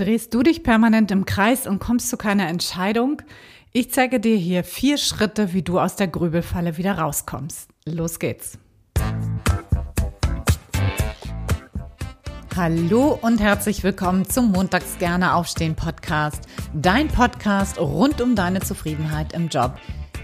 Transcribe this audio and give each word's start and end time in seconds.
Drehst 0.00 0.32
du 0.32 0.42
dich 0.42 0.62
permanent 0.62 1.10
im 1.10 1.26
Kreis 1.26 1.66
und 1.66 1.78
kommst 1.78 2.08
zu 2.08 2.16
keiner 2.16 2.48
Entscheidung? 2.48 3.20
Ich 3.72 3.92
zeige 3.92 4.18
dir 4.18 4.34
hier 4.34 4.64
vier 4.64 4.96
Schritte, 4.96 5.52
wie 5.52 5.60
du 5.60 5.78
aus 5.78 5.94
der 5.94 6.08
Grübelfalle 6.08 6.78
wieder 6.78 6.96
rauskommst. 6.96 7.68
Los 7.84 8.18
geht's. 8.18 8.56
Hallo 12.56 13.18
und 13.20 13.42
herzlich 13.42 13.84
willkommen 13.84 14.26
zum 14.26 14.52
Montags 14.52 14.96
gerne 14.96 15.34
aufstehen 15.34 15.76
Podcast, 15.76 16.44
dein 16.72 17.08
Podcast 17.08 17.78
rund 17.78 18.22
um 18.22 18.34
deine 18.34 18.60
Zufriedenheit 18.60 19.34
im 19.34 19.48
Job. 19.48 19.74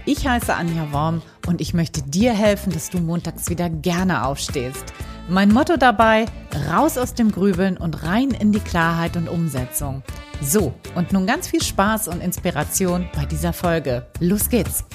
Ich 0.05 0.27
heiße 0.27 0.55
Anja 0.55 0.91
Worm 0.91 1.21
und 1.45 1.61
ich 1.61 1.75
möchte 1.75 2.01
dir 2.01 2.33
helfen, 2.33 2.73
dass 2.73 2.89
du 2.89 2.97
montags 2.97 3.47
wieder 3.51 3.69
gerne 3.69 4.25
aufstehst. 4.25 4.91
Mein 5.29 5.49
Motto 5.49 5.75
dabei, 5.75 6.25
raus 6.69 6.97
aus 6.97 7.13
dem 7.13 7.33
Grübeln 7.33 7.75
und 7.75 8.03
rein 8.03 8.31
in 8.31 8.53
die 8.53 8.61
Klarheit 8.61 9.17
und 9.17 9.27
Umsetzung. 9.27 10.01
So, 10.41 10.73
und 10.95 11.11
nun 11.11 11.27
ganz 11.27 11.49
viel 11.49 11.61
Spaß 11.61 12.07
und 12.07 12.23
Inspiration 12.23 13.09
bei 13.13 13.25
dieser 13.25 13.51
Folge. 13.51 14.07
Los 14.21 14.49
geht's! 14.49 14.85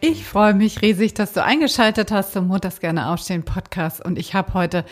Ich 0.00 0.24
freue 0.24 0.54
mich 0.54 0.80
riesig, 0.80 1.12
dass 1.12 1.34
du 1.34 1.44
eingeschaltet 1.44 2.10
hast 2.10 2.32
zum 2.32 2.46
Montags 2.46 2.80
gerne 2.80 3.08
aufstehen 3.08 3.42
Podcast 3.42 4.02
und 4.02 4.18
ich 4.18 4.32
habe 4.32 4.54
heute 4.54 4.86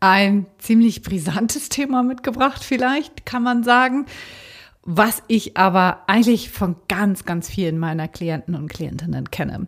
ein 0.00 0.46
ziemlich 0.56 1.02
brisantes 1.02 1.68
Thema 1.68 2.02
mitgebracht, 2.02 2.64
vielleicht 2.64 3.26
kann 3.26 3.42
man 3.42 3.64
sagen 3.64 4.06
was 4.84 5.22
ich 5.28 5.56
aber 5.56 6.02
eigentlich 6.06 6.50
von 6.50 6.76
ganz, 6.88 7.24
ganz 7.24 7.48
vielen 7.48 7.78
meiner 7.78 8.06
Klienten 8.06 8.54
und 8.54 8.68
Klientinnen 8.68 9.30
kenne. 9.30 9.66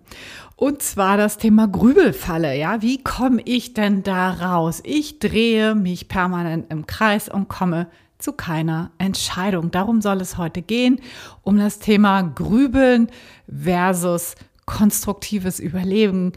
Und 0.57 0.83
zwar 0.83 1.17
das 1.17 1.39
Thema 1.39 1.69
Grübelfalle. 1.69 2.57
Ja, 2.57 2.83
wie 2.83 3.03
komme 3.03 3.41
ich 3.45 3.73
denn 3.73 4.03
da 4.03 4.31
raus? 4.31 4.83
Ich 4.85 5.19
drehe 5.19 5.75
mich 5.75 6.09
permanent 6.09 6.71
im 6.71 6.87
Kreis 6.87 7.29
und 7.29 7.49
komme 7.49 7.89
zu 8.19 8.33
keiner 8.33 8.91
Entscheidung. 8.99 9.71
Darum 9.71 10.03
soll 10.03 10.21
es 10.21 10.37
heute 10.37 10.63
gehen, 10.63 11.01
um 11.43 11.59
das 11.59 11.79
Thema 11.79 12.23
Grübeln 12.23 13.09
versus 13.49 14.35
konstruktives 14.67 15.61
Überleben 15.61 16.33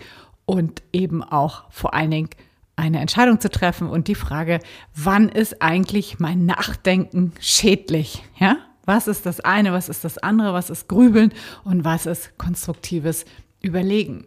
und 0.46 0.84
eben 0.94 1.24
auch 1.24 1.64
vor 1.70 1.94
allen 1.94 2.12
Dingen 2.12 2.30
eine 2.76 3.02
Entscheidung 3.02 3.42
zu 3.42 3.50
treffen 3.50 3.90
und 3.90 4.08
die 4.08 4.16
Frage, 4.16 4.60
wann 4.96 5.28
ist 5.28 5.62
eigentlich 5.62 6.20
mein 6.20 6.46
Nachdenken 6.46 7.34
schädlich? 7.40 8.24
Ja, 8.40 8.58
was 8.90 9.08
ist 9.08 9.28
das 9.28 9.40
eine, 9.40 9.72
was 9.72 9.88
ist 9.88 10.04
das 10.04 10.18
andere, 10.18 10.52
was 10.52 10.72
ist 10.72 10.90
Grübeln 10.90 11.32
und 11.64 11.86
was 11.86 12.08
ist 12.08 12.36
konstruktives 12.40 13.24
Überlegen. 13.62 14.26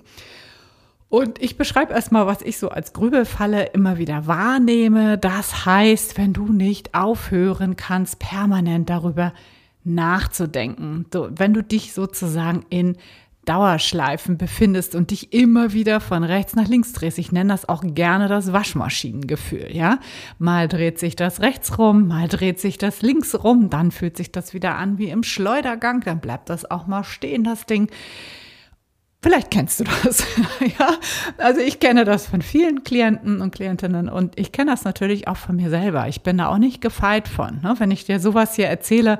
Und 1.08 1.42
ich 1.42 1.58
beschreibe 1.58 1.92
erstmal, 1.92 2.28
was 2.28 2.42
ich 2.42 2.58
so 2.58 2.68
als 2.68 2.92
Grübelfalle 2.92 3.64
immer 3.72 3.98
wieder 3.98 4.28
wahrnehme. 4.28 5.18
Das 5.18 5.66
heißt, 5.66 6.16
wenn 6.16 6.32
du 6.32 6.52
nicht 6.52 6.94
aufhören 6.94 7.74
kannst, 7.74 8.20
permanent 8.20 8.88
darüber 8.88 9.34
nachzudenken, 9.82 11.06
wenn 11.12 11.54
du 11.54 11.64
dich 11.64 11.92
sozusagen 11.92 12.64
in 12.70 12.96
Dauerschleifen 13.44 14.38
befindest 14.38 14.94
und 14.94 15.10
dich 15.10 15.32
immer 15.32 15.72
wieder 15.72 16.00
von 16.00 16.22
rechts 16.22 16.54
nach 16.54 16.68
links 16.68 16.92
drehst. 16.92 17.18
Ich 17.18 17.32
nenne 17.32 17.52
das 17.52 17.68
auch 17.68 17.82
gerne 17.84 18.28
das 18.28 18.52
Waschmaschinengefühl, 18.52 19.74
ja. 19.74 19.98
Mal 20.38 20.68
dreht 20.68 21.00
sich 21.00 21.16
das 21.16 21.40
rechts 21.40 21.76
rum, 21.78 22.06
mal 22.06 22.28
dreht 22.28 22.60
sich 22.60 22.78
das 22.78 23.02
links 23.02 23.34
rum, 23.42 23.68
dann 23.68 23.90
fühlt 23.90 24.16
sich 24.16 24.30
das 24.30 24.54
wieder 24.54 24.76
an 24.76 24.98
wie 24.98 25.08
im 25.08 25.24
Schleudergang, 25.24 26.00
dann 26.02 26.20
bleibt 26.20 26.50
das 26.50 26.70
auch 26.70 26.86
mal 26.86 27.02
stehen, 27.02 27.42
das 27.42 27.66
Ding. 27.66 27.90
Vielleicht 29.22 29.50
kennst 29.52 29.80
du 29.80 29.84
das, 29.84 30.24
ja. 30.78 30.90
Also 31.38 31.60
ich 31.60 31.80
kenne 31.80 32.04
das 32.04 32.26
von 32.26 32.42
vielen 32.42 32.84
Klienten 32.84 33.40
und 33.40 33.52
Klientinnen 33.52 34.08
und 34.08 34.38
ich 34.38 34.52
kenne 34.52 34.70
das 34.70 34.84
natürlich 34.84 35.26
auch 35.26 35.36
von 35.36 35.56
mir 35.56 35.70
selber. 35.70 36.06
Ich 36.06 36.22
bin 36.22 36.38
da 36.38 36.48
auch 36.48 36.58
nicht 36.58 36.80
gefeit 36.80 37.26
von. 37.26 37.60
Ne? 37.62 37.74
Wenn 37.78 37.90
ich 37.90 38.04
dir 38.04 38.20
sowas 38.20 38.54
hier 38.54 38.66
erzähle, 38.66 39.18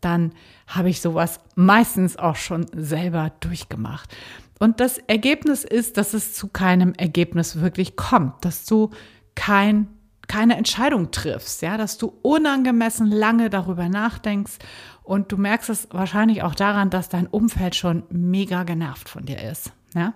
dann 0.00 0.32
habe 0.66 0.90
ich 0.90 1.00
sowas 1.00 1.40
meistens 1.54 2.16
auch 2.16 2.36
schon 2.36 2.66
selber 2.74 3.32
durchgemacht. 3.40 4.14
Und 4.58 4.80
das 4.80 4.98
Ergebnis 4.98 5.64
ist, 5.64 5.96
dass 5.96 6.14
es 6.14 6.32
zu 6.32 6.48
keinem 6.48 6.94
Ergebnis 6.94 7.60
wirklich 7.60 7.96
kommt, 7.96 8.44
dass 8.44 8.64
du 8.64 8.90
kein, 9.34 9.88
keine 10.28 10.56
Entscheidung 10.56 11.10
triffst, 11.10 11.62
ja, 11.62 11.76
dass 11.76 11.98
du 11.98 12.12
unangemessen 12.22 13.10
lange 13.10 13.50
darüber 13.50 13.88
nachdenkst 13.88 14.54
und 15.02 15.30
du 15.30 15.36
merkst 15.36 15.70
es 15.70 15.88
wahrscheinlich 15.92 16.42
auch 16.42 16.54
daran, 16.54 16.90
dass 16.90 17.08
dein 17.08 17.26
Umfeld 17.26 17.76
schon 17.76 18.04
mega 18.08 18.64
genervt 18.64 19.08
von 19.08 19.24
dir 19.24 19.42
ist, 19.42 19.72
ja. 19.94 20.14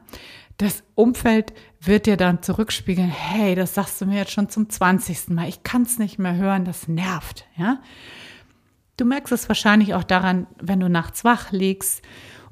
Das 0.57 0.83
Umfeld 0.95 1.55
wird 1.81 2.05
dir 2.05 2.19
dann 2.19 2.43
zurückspiegeln, 2.43 3.09
hey, 3.09 3.55
das 3.55 3.75
sagst 3.75 3.99
du 3.99 4.05
mir 4.05 4.19
jetzt 4.19 4.33
schon 4.33 4.51
zum 4.51 4.69
20. 4.69 5.31
Mal, 5.31 5.49
ich 5.49 5.63
kann 5.63 5.83
es 5.83 5.99
nicht 5.99 6.19
mehr 6.19 6.37
hören, 6.37 6.67
das 6.67 6.87
nervt, 6.87 7.47
ja. 7.57 7.81
Du 9.01 9.07
merkst 9.07 9.33
es 9.33 9.49
wahrscheinlich 9.49 9.95
auch 9.95 10.05
daran, 10.05 10.47
wenn 10.61 10.79
du 10.79 10.91
nachts 10.91 11.25
wach 11.25 11.53
liegst 11.53 12.03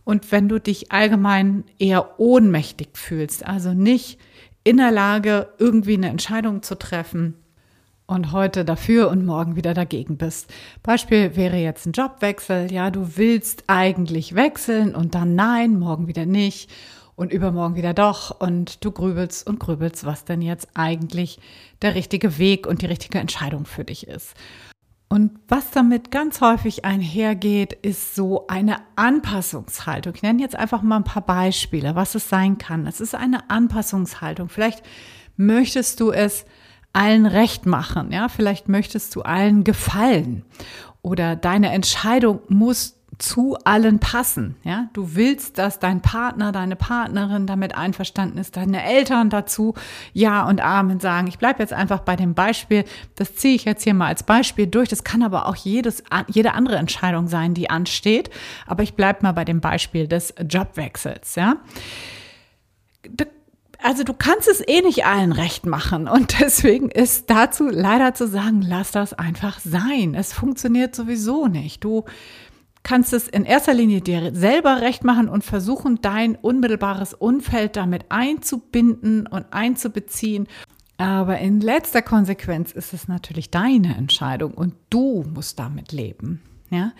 und 0.05 0.33
wenn 0.33 0.49
du 0.49 0.59
dich 0.59 0.91
allgemein 0.91 1.65
eher 1.79 2.19
ohnmächtig 2.19 2.89
fühlst, 2.95 3.45
also 3.45 3.75
nicht 3.75 4.19
in 4.65 4.79
der 4.79 4.91
Lage, 4.91 5.53
irgendwie 5.59 5.93
eine 5.93 6.09
Entscheidung 6.09 6.63
zu 6.63 6.79
treffen 6.79 7.35
und 8.07 8.33
heute 8.33 8.65
dafür 8.65 9.11
und 9.11 9.27
morgen 9.27 9.57
wieder 9.57 9.75
dagegen 9.75 10.17
bist. 10.17 10.51
Beispiel 10.83 11.37
wäre 11.37 11.59
jetzt 11.59 11.85
ein 11.85 11.93
Jobwechsel. 11.93 12.73
Ja, 12.73 12.91
du 12.91 13.19
willst 13.19 13.65
eigentlich 13.67 14.35
wechseln 14.35 14.95
und 14.95 15.15
dann 15.15 15.35
nein, 15.35 15.79
morgen 15.79 16.09
wieder 16.09 16.25
nicht 16.25 16.71
und 17.15 17.31
übermorgen 17.31 17.77
wieder 17.77 17.93
doch 17.93 18.41
und 18.41 18.83
du 18.83 18.91
grübelst 18.91 19.47
und 19.47 19.61
grübelst, 19.61 20.07
was 20.07 20.25
denn 20.25 20.41
jetzt 20.41 20.69
eigentlich 20.73 21.41
der 21.83 21.95
richtige 21.95 22.39
Weg 22.39 22.67
und 22.67 22.81
die 22.81 22.87
richtige 22.87 23.19
Entscheidung 23.19 23.67
für 23.67 23.85
dich 23.85 24.07
ist. 24.07 24.35
Und 25.09 25.33
was 25.49 25.71
damit 25.71 26.11
ganz 26.11 26.43
häufig 26.43 26.85
einhergeht, 26.85 27.73
ist 27.73 28.15
so 28.15 28.47
eine 28.47 28.77
Anpassungshaltung. 28.97 30.15
Ich 30.15 30.23
nenne 30.23 30.43
jetzt 30.43 30.57
einfach 30.57 30.83
mal 30.83 30.97
ein 30.97 31.05
paar 31.05 31.25
Beispiele, 31.25 31.95
was 31.95 32.15
es 32.15 32.29
sein 32.29 32.59
kann. 32.59 32.87
Es 32.87 33.01
ist 33.01 33.15
eine 33.15 33.49
Anpassungshaltung. 33.49 34.51
Vielleicht 34.51 34.83
möchtest 35.37 36.01
du 36.01 36.11
es 36.11 36.45
allen 36.93 37.25
recht 37.25 37.65
machen, 37.65 38.13
ja? 38.13 38.29
Vielleicht 38.29 38.69
möchtest 38.69 39.15
du 39.17 39.23
allen 39.23 39.65
gefallen 39.65 40.45
oder 41.01 41.37
deine 41.37 41.71
Entscheidung 41.71 42.41
muss 42.49 42.98
zu 43.19 43.57
allen 43.65 43.99
passen. 43.99 44.57
Ja, 44.63 44.89
du 44.93 45.17
willst, 45.17 45.59
dass 45.59 45.81
dein 45.81 46.01
Partner, 46.01 46.53
deine 46.53 46.77
Partnerin 46.77 47.47
damit 47.47 47.77
einverstanden 47.77 48.39
ist, 48.39 48.57
deine 48.57 48.85
Eltern 48.85 49.29
dazu 49.29 49.75
Ja 50.13 50.47
und 50.47 50.61
Amen 50.61 51.01
sagen. 51.01 51.27
Ich 51.27 51.39
bleibe 51.39 51.61
jetzt 51.61 51.73
einfach 51.73 52.01
bei 52.01 52.15
dem 52.15 52.35
Beispiel. 52.35 52.85
Das 53.17 53.35
ziehe 53.35 53.57
ich 53.57 53.65
jetzt 53.65 53.83
hier 53.83 53.95
mal 53.95 54.07
als 54.07 54.23
Beispiel 54.23 54.69
durch. 54.69 54.89
Das 54.89 55.03
kann 55.03 55.23
aber 55.23 55.47
auch 55.47 55.57
jedes, 55.57 56.05
jede 56.29 56.55
andere 56.55 56.77
Entscheidung 56.77 57.27
sein, 57.27 57.55
die 57.55 57.71
ansteht. 57.71 58.31
Aber 58.67 58.85
ich 58.85 58.95
bleibe 58.95 59.23
mal 59.23 59.33
bei 59.33 59.45
dem 59.45 59.61
Beispiel 59.61 60.07
des 60.07 60.33
Jobwechsels. 60.49 61.35
Ja. 61.35 61.57
Also 63.81 64.03
du 64.03 64.13
kannst 64.13 64.49
es 64.49 64.61
eh 64.67 64.81
nicht 64.81 65.07
allen 65.07 65.33
recht 65.33 65.65
machen 65.65 66.09
und 66.09 66.41
deswegen 66.41 66.91
ist 66.91 67.31
dazu 67.31 67.69
leider 67.69 68.15
zu 68.15 68.27
sagen, 68.27 68.63
lass 68.63 68.91
das 68.91 69.15
einfach 69.15 69.61
sein. 69.61 70.15
Es 70.15 70.33
funktioniert 70.33 70.95
sowieso 70.95 71.47
nicht. 71.47 71.85
Du 71.85 72.05
kannst 72.83 73.13
es 73.13 73.29
in 73.29 73.45
erster 73.45 73.75
Linie 73.75 74.01
dir 74.01 74.35
selber 74.35 74.81
recht 74.81 75.05
machen 75.05 75.29
und 75.29 75.45
versuchen, 75.45 76.01
dein 76.01 76.37
unmittelbares 76.37 77.15
Umfeld 77.15 77.77
damit 77.77 78.07
einzubinden 78.09 79.27
und 79.27 79.47
einzubeziehen. 79.53 80.49
Aber 80.97 81.39
in 81.39 81.61
letzter 81.61 82.03
Konsequenz 82.03 82.73
ist 82.73 82.93
es 82.93 83.07
natürlich 83.07 83.51
deine 83.51 83.97
Entscheidung 83.97 84.53
und 84.53 84.75
du 84.91 85.25
musst 85.33 85.59
damit 85.59 85.93
leben. 85.93 86.43
Ja? 86.71 86.93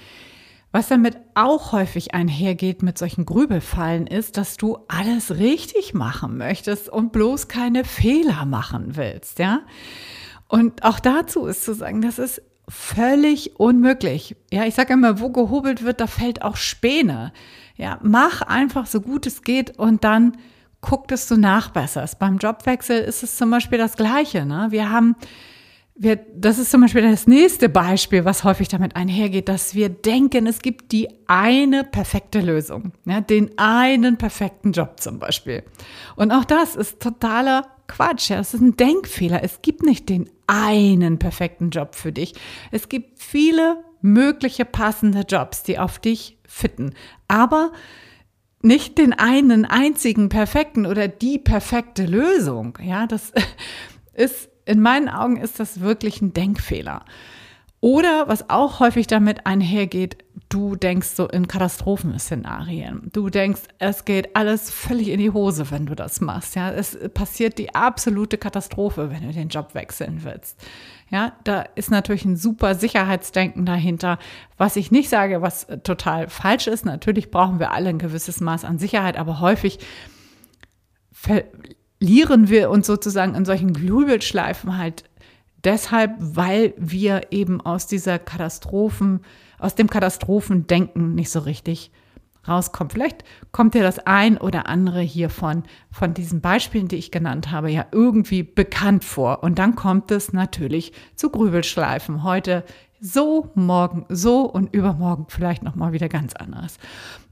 Was 0.71 0.89
damit 0.89 1.17
auch 1.35 1.73
häufig 1.73 2.15
einhergeht 2.15 2.83
mit 2.83 2.99
solchen 2.99 3.25
Grübelfallen 3.25 4.07
ist, 4.07 4.37
dass 4.37 4.57
du 4.59 4.79
alles 4.87 5.39
richtig 5.39 5.95
machen 5.95 6.37
möchtest 6.37 6.89
und 6.91 7.11
bloß 7.11 7.49
keine 7.49 7.85
Fehler 7.85 8.45
machen 8.45 8.97
willst, 8.97 9.39
ja? 9.39 9.61
Und 10.47 10.83
auch 10.85 11.01
dazu 11.01 11.47
ist 11.47 11.65
zu 11.65 11.75
sagen, 11.75 12.01
das 12.01 12.19
ist 12.19 12.43
völlig 12.69 13.59
unmöglich. 13.59 14.37
Ja, 14.53 14.65
ich 14.65 14.75
sage 14.75 14.93
immer, 14.93 15.21
wo 15.21 15.31
gehobelt 15.31 15.83
wird, 15.83 16.01
da 16.01 16.07
fällt 16.07 16.43
auch 16.43 16.57
Späne. 16.57 17.33
Ja, 17.77 17.99
mach 18.03 18.43
einfach 18.43 18.87
so 18.87 19.01
gut 19.01 19.27
es 19.27 19.43
geht 19.43 19.79
und 19.79 20.05
dann 20.05 20.37
guck, 20.81 21.09
dass 21.09 21.27
du 21.29 21.37
nachbesserst. 21.37 22.19
Beim 22.19 22.39
Jobwechsel 22.39 23.01
ist 23.01 23.23
es 23.23 23.37
zum 23.37 23.51
Beispiel 23.51 23.79
das 23.79 23.97
Gleiche. 23.97 24.45
Ne? 24.45 24.69
Wir 24.71 24.91
haben, 24.91 25.17
wir, 25.95 26.17
das 26.17 26.59
ist 26.59 26.71
zum 26.71 26.83
Beispiel 26.83 27.03
das 27.03 27.27
nächste 27.27 27.69
Beispiel, 27.69 28.25
was 28.25 28.45
häufig 28.45 28.69
damit 28.69 28.95
einhergeht, 28.95 29.49
dass 29.49 29.75
wir 29.75 29.89
denken, 29.89 30.47
es 30.47 30.61
gibt 30.61 30.93
die 30.93 31.09
eine 31.27 31.85
perfekte 31.85 32.41
Lösung, 32.41 32.93
ja, 33.05 33.21
den 33.21 33.51
einen 33.59 34.17
perfekten 34.17 34.73
Job 34.73 35.01
zum 35.01 35.19
Beispiel. 35.19 35.65
Und 36.17 36.31
auch 36.33 36.45
das 36.45 36.77
ist 36.77 37.01
totaler 37.01 37.67
Quatsch, 37.89 38.31
ja, 38.31 38.39
es 38.39 38.55
ist 38.55 38.61
ein 38.61 38.77
Denkfehler. 38.77 39.43
Es 39.43 39.63
gibt 39.63 39.83
nicht 39.83 40.09
den 40.09 40.29
einen 40.49 41.21
perfekten 41.21 41.71
Job 41.71 41.95
für 41.95 42.11
dich. 42.11 42.35
Es 42.73 42.89
gibt 42.89 43.23
viele 43.23 43.85
mögliche 44.01 44.65
passende 44.65 45.21
Jobs, 45.21 45.63
die 45.63 45.79
auf 45.79 45.99
dich 46.01 46.39
fitten, 46.47 46.95
aber 47.29 47.73
nicht 48.63 48.99
den 48.99 49.13
einen 49.13 49.65
einzigen 49.65 50.29
perfekten 50.29 50.87
oder 50.87 51.07
die 51.07 51.39
perfekte 51.39 52.07
Lösung. 52.07 52.77
Ja, 52.83 53.07
das 53.07 53.33
ist 54.15 54.49
in 54.65 54.81
meinen 54.81 55.09
Augen 55.09 55.37
ist 55.37 55.61
das 55.61 55.81
wirklich 55.81 56.21
ein 56.21 56.35
Denkfehler. 56.35 57.05
Oder 57.81 58.27
was 58.29 58.51
auch 58.51 58.81
häufig 58.81 59.07
damit 59.07 59.47
einhergeht, 59.47 60.19
du 60.49 60.77
denkst 60.77 61.09
so 61.09 61.29
in 61.29 61.47
Katastrophenszenarien. 61.47 63.11
Du 63.13 63.29
denkst, 63.29 63.63
es 63.79 64.05
geht 64.05 64.35
alles 64.35 64.71
völlig 64.71 65.09
in 65.09 65.19
die 65.19 65.31
Hose, 65.31 65.71
wenn 65.71 65.87
du 65.87 65.95
das 65.95 66.21
machst. 66.21 66.55
Ja, 66.55 66.71
es 66.71 66.97
passiert 67.13 67.59
die 67.59 67.75
absolute 67.75 68.39
Katastrophe, 68.39 69.11
wenn 69.11 69.23
du 69.23 69.33
den 69.33 69.49
Job 69.49 69.75
wechseln 69.75 70.21
willst. 70.25 70.59
Ja, 71.11 71.33
da 71.45 71.63
ist 71.75 71.91
natürlich 71.91 72.25
ein 72.25 72.37
super 72.37 72.75
Sicherheitsdenken 72.75 73.67
dahinter. 73.67 74.19
Was 74.57 74.77
ich 74.77 74.91
nicht 74.91 75.09
sage, 75.09 75.43
was 75.43 75.67
total 75.83 76.29
falsch 76.29 76.67
ist. 76.67 76.85
Natürlich 76.85 77.31
brauchen 77.31 77.59
wir 77.59 77.73
alle 77.73 77.91
ein 77.91 77.99
gewisses 77.99 78.41
Maß 78.41 78.65
an 78.65 78.79
Sicherheit, 78.79 79.17
aber 79.17 79.41
häufig 79.41 79.79
verlieren 81.13 82.49
wir 82.49 82.71
uns 82.71 82.87
sozusagen 82.87 83.35
in 83.35 83.45
solchen 83.45 83.73
Grübelschleifen 83.73 84.79
halt 84.79 85.05
deshalb, 85.65 86.13
weil 86.19 86.75
wir 86.77 87.33
eben 87.33 87.61
aus 87.61 87.87
dieser 87.87 88.19
Katastrophen, 88.19 89.21
aus 89.59 89.75
dem 89.75 89.91
Katastrophendenken 89.91 91.15
nicht 91.15 91.31
so 91.31 91.41
richtig 91.41 91.91
rauskommen. 92.47 92.91
Vielleicht 92.91 93.25
kommt 93.53 93.75
dir 93.75 93.83
das 93.83 93.99
ein 94.01 94.39
oder 94.39 94.69
andere 94.69 95.01
hiervon, 95.01 95.65
von 95.91 96.15
diesen 96.15 96.41
Beispielen, 96.41 96.89
die 96.89 96.97
ich 96.97 97.11
genannt 97.11 97.51
habe, 97.51 97.71
ja 97.71 97.87
irgendwie 97.93 98.43
bekannt 98.43 99.05
vor. 99.05 99.43
Und 99.43 99.59
dann 99.59 99.75
kommt 99.75 100.11
es 100.11 100.33
natürlich 100.33 100.93
zu 101.15 101.31
Grübelschleifen. 101.31 102.23
Heute 102.23 102.65
so, 103.01 103.51
morgen 103.55 104.07
so 104.09 104.43
und 104.43 104.75
übermorgen 104.75 105.27
vielleicht 105.29 105.63
nochmal 105.63 105.93
wieder 105.93 106.09
ganz 106.09 106.35
anders. 106.35 106.79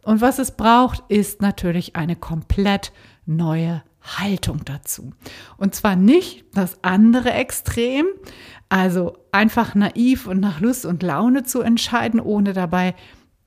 Und 0.06 0.20
was 0.20 0.38
es 0.38 0.52
braucht, 0.52 1.02
ist 1.08 1.42
natürlich 1.42 1.96
eine 1.96 2.14
komplett 2.14 2.92
neue 3.26 3.82
Haltung 4.00 4.64
dazu. 4.64 5.10
Und 5.56 5.74
zwar 5.74 5.96
nicht 5.96 6.44
das 6.54 6.84
andere 6.84 7.32
Extrem, 7.32 8.06
also 8.68 9.18
einfach 9.32 9.74
naiv 9.74 10.28
und 10.28 10.38
nach 10.38 10.60
Lust 10.60 10.86
und 10.86 11.02
Laune 11.02 11.42
zu 11.42 11.60
entscheiden, 11.60 12.20
ohne 12.20 12.52
dabei 12.52 12.94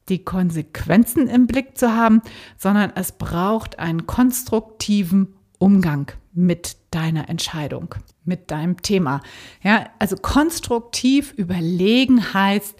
die 0.09 0.25
Konsequenzen 0.25 1.27
im 1.27 1.47
Blick 1.47 1.77
zu 1.77 1.95
haben, 1.95 2.21
sondern 2.57 2.91
es 2.93 3.13
braucht 3.13 3.79
einen 3.79 4.05
konstruktiven 4.05 5.35
Umgang 5.59 6.11
mit 6.33 6.75
deiner 6.91 7.29
Entscheidung, 7.29 7.95
mit 8.25 8.51
deinem 8.51 8.81
Thema. 8.81 9.21
Ja, 9.63 9.85
also 9.97 10.17
konstruktiv 10.17 11.31
überlegen 11.37 12.33
heißt, 12.33 12.75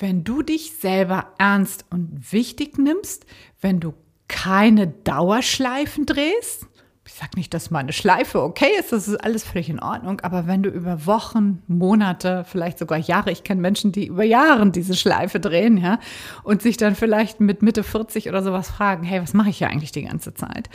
wenn 0.00 0.24
du 0.24 0.42
dich 0.42 0.72
selber 0.80 1.28
ernst 1.38 1.84
und 1.90 2.32
wichtig 2.32 2.78
nimmst, 2.78 3.26
wenn 3.60 3.80
du 3.80 3.94
keine 4.28 4.88
Dauerschleifen 4.88 6.06
drehst, 6.06 6.66
ich 7.06 7.14
sage 7.14 7.32
nicht, 7.36 7.52
dass 7.52 7.70
mal 7.70 7.80
eine 7.80 7.92
Schleife 7.92 8.40
okay 8.40 8.70
ist, 8.78 8.92
das 8.92 9.08
ist 9.08 9.16
alles 9.16 9.44
völlig 9.44 9.68
in 9.68 9.80
Ordnung, 9.80 10.20
aber 10.20 10.46
wenn 10.46 10.62
du 10.62 10.70
über 10.70 11.06
Wochen, 11.06 11.60
Monate, 11.66 12.44
vielleicht 12.46 12.78
sogar 12.78 12.98
Jahre, 12.98 13.32
ich 13.32 13.42
kenne 13.42 13.60
Menschen, 13.60 13.90
die 13.90 14.06
über 14.06 14.22
Jahre 14.22 14.70
diese 14.70 14.94
Schleife 14.94 15.40
drehen, 15.40 15.76
ja, 15.76 15.98
und 16.44 16.62
sich 16.62 16.76
dann 16.76 16.94
vielleicht 16.94 17.40
mit 17.40 17.62
Mitte 17.62 17.82
40 17.82 18.28
oder 18.28 18.42
sowas 18.42 18.70
fragen, 18.70 19.02
hey, 19.02 19.20
was 19.20 19.34
mache 19.34 19.50
ich 19.50 19.60
ja 19.60 19.68
eigentlich 19.68 19.92
die 19.92 20.04
ganze 20.04 20.34
Zeit? 20.34 20.70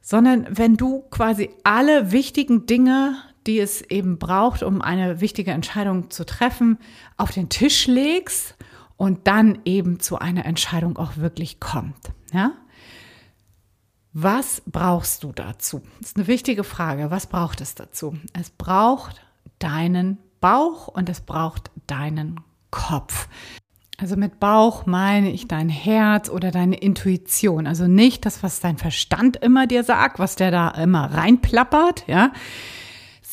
Sondern 0.00 0.46
wenn 0.48 0.76
du 0.76 1.02
quasi 1.10 1.50
alle 1.64 2.12
wichtigen 2.12 2.66
Dinge, 2.66 3.16
die 3.46 3.58
es 3.58 3.82
eben 3.82 4.18
braucht, 4.18 4.62
um 4.62 4.82
eine 4.82 5.20
wichtige 5.20 5.50
Entscheidung 5.50 6.10
zu 6.10 6.24
treffen, 6.24 6.78
auf 7.16 7.30
den 7.30 7.48
Tisch 7.48 7.86
legst 7.86 8.56
und 8.96 9.26
dann 9.26 9.58
eben 9.64 10.00
zu 10.00 10.18
einer 10.18 10.46
Entscheidung 10.46 10.96
auch 10.96 11.16
wirklich 11.16 11.60
kommt, 11.60 12.12
ja? 12.32 12.52
Was 14.16 14.62
brauchst 14.64 15.24
du 15.24 15.32
dazu? 15.32 15.82
Das 15.98 16.10
ist 16.10 16.16
eine 16.16 16.28
wichtige 16.28 16.62
Frage. 16.62 17.10
Was 17.10 17.26
braucht 17.26 17.60
es 17.60 17.74
dazu? 17.74 18.16
Es 18.32 18.48
braucht 18.48 19.20
deinen 19.58 20.18
Bauch 20.40 20.86
und 20.86 21.08
es 21.08 21.20
braucht 21.20 21.72
deinen 21.88 22.38
Kopf. 22.70 23.28
Also 23.98 24.16
mit 24.16 24.38
Bauch 24.38 24.86
meine 24.86 25.32
ich 25.32 25.48
dein 25.48 25.68
Herz 25.68 26.28
oder 26.28 26.52
deine 26.52 26.76
Intuition. 26.76 27.66
Also 27.66 27.88
nicht 27.88 28.24
das, 28.24 28.42
was 28.42 28.60
dein 28.60 28.78
Verstand 28.78 29.36
immer 29.36 29.66
dir 29.66 29.82
sagt, 29.82 30.18
was 30.20 30.36
der 30.36 30.52
da 30.52 30.68
immer 30.70 31.12
reinplappert, 31.12 32.04
ja, 32.06 32.32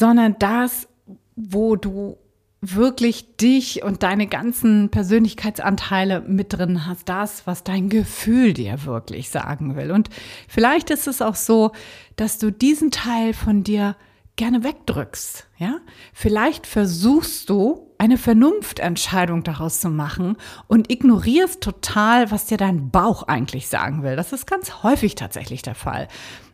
sondern 0.01 0.35
das, 0.39 0.87
wo 1.35 1.75
du 1.75 2.17
wirklich 2.59 3.37
dich 3.37 3.83
und 3.83 4.01
deine 4.01 4.25
ganzen 4.25 4.89
Persönlichkeitsanteile 4.89 6.21
mit 6.21 6.53
drin 6.53 6.87
hast, 6.87 7.07
das, 7.07 7.45
was 7.45 7.63
dein 7.63 7.87
Gefühl 7.87 8.53
dir 8.53 8.85
wirklich 8.85 9.29
sagen 9.29 9.75
will. 9.75 9.91
Und 9.91 10.09
vielleicht 10.47 10.89
ist 10.89 11.07
es 11.07 11.21
auch 11.21 11.35
so, 11.35 11.71
dass 12.15 12.39
du 12.39 12.51
diesen 12.51 12.89
Teil 12.89 13.35
von 13.35 13.63
dir 13.63 13.95
gerne 14.37 14.63
wegdrückst, 14.63 15.47
ja? 15.59 15.77
Vielleicht 16.13 16.65
versuchst 16.65 17.47
du 17.51 17.91
eine 17.99 18.17
Vernunftentscheidung 18.17 19.43
daraus 19.43 19.81
zu 19.81 19.91
machen 19.91 20.35
und 20.67 20.91
ignorierst 20.91 21.61
total, 21.61 22.31
was 22.31 22.47
dir 22.47 22.57
dein 22.57 22.89
Bauch 22.89 23.21
eigentlich 23.27 23.67
sagen 23.67 24.01
will. 24.01 24.15
Das 24.15 24.33
ist 24.33 24.47
ganz 24.47 24.81
häufig 24.81 25.13
tatsächlich 25.13 25.61
der 25.61 25.75
Fall. 25.75 26.07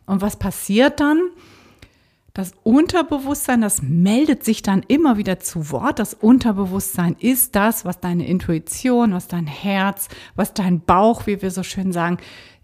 Und 0.04 0.20
was 0.20 0.36
passiert 0.36 1.00
dann? 1.00 1.30
Das 2.38 2.52
Unterbewusstsein, 2.62 3.62
das 3.62 3.82
meldet 3.82 4.44
sich 4.44 4.62
dann 4.62 4.84
immer 4.86 5.16
wieder 5.16 5.40
zu 5.40 5.72
Wort. 5.72 5.98
Das 5.98 6.14
Unterbewusstsein 6.14 7.16
ist 7.18 7.56
das, 7.56 7.84
was 7.84 7.98
deine 7.98 8.28
Intuition, 8.28 9.12
was 9.12 9.26
dein 9.26 9.48
Herz, 9.48 10.06
was 10.36 10.54
dein 10.54 10.78
Bauch, 10.78 11.26
wie 11.26 11.42
wir 11.42 11.50
so 11.50 11.64
schön 11.64 11.90
sagen, 11.90 12.18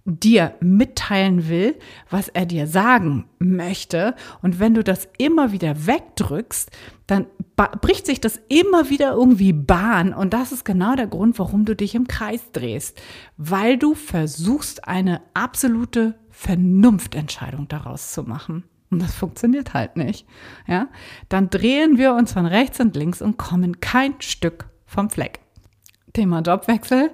dir 0.04 0.54
mitteilen 0.60 1.48
will, 1.48 1.76
was 2.08 2.28
er 2.28 2.46
dir 2.46 2.68
sagen 2.68 3.24
möchte. 3.40 4.14
Und 4.42 4.60
wenn 4.60 4.74
du 4.74 4.84
das 4.84 5.08
immer 5.18 5.50
wieder 5.50 5.88
wegdrückst, 5.88 6.70
dann 7.08 7.26
bricht 7.80 8.06
sich 8.06 8.20
das 8.20 8.40
immer 8.48 8.90
wieder 8.90 9.10
irgendwie 9.14 9.52
Bahn. 9.52 10.14
Und 10.14 10.34
das 10.34 10.52
ist 10.52 10.64
genau 10.64 10.94
der 10.94 11.08
Grund, 11.08 11.36
warum 11.40 11.64
du 11.64 11.74
dich 11.74 11.96
im 11.96 12.06
Kreis 12.06 12.52
drehst. 12.52 13.02
Weil 13.38 13.76
du 13.76 13.96
versuchst, 13.96 14.86
eine 14.86 15.20
absolute 15.34 16.14
Vernunftentscheidung 16.30 17.66
daraus 17.66 18.12
zu 18.12 18.22
machen. 18.22 18.62
Und 18.94 19.02
das 19.02 19.14
funktioniert 19.16 19.74
halt 19.74 19.96
nicht. 19.96 20.24
Ja? 20.68 20.88
Dann 21.28 21.50
drehen 21.50 21.98
wir 21.98 22.14
uns 22.14 22.32
von 22.32 22.46
rechts 22.46 22.78
und 22.78 22.94
links 22.94 23.20
und 23.20 23.36
kommen 23.36 23.80
kein 23.80 24.14
Stück 24.20 24.66
vom 24.86 25.10
Fleck. 25.10 25.40
Thema 26.12 26.42
Jobwechsel. 26.42 27.10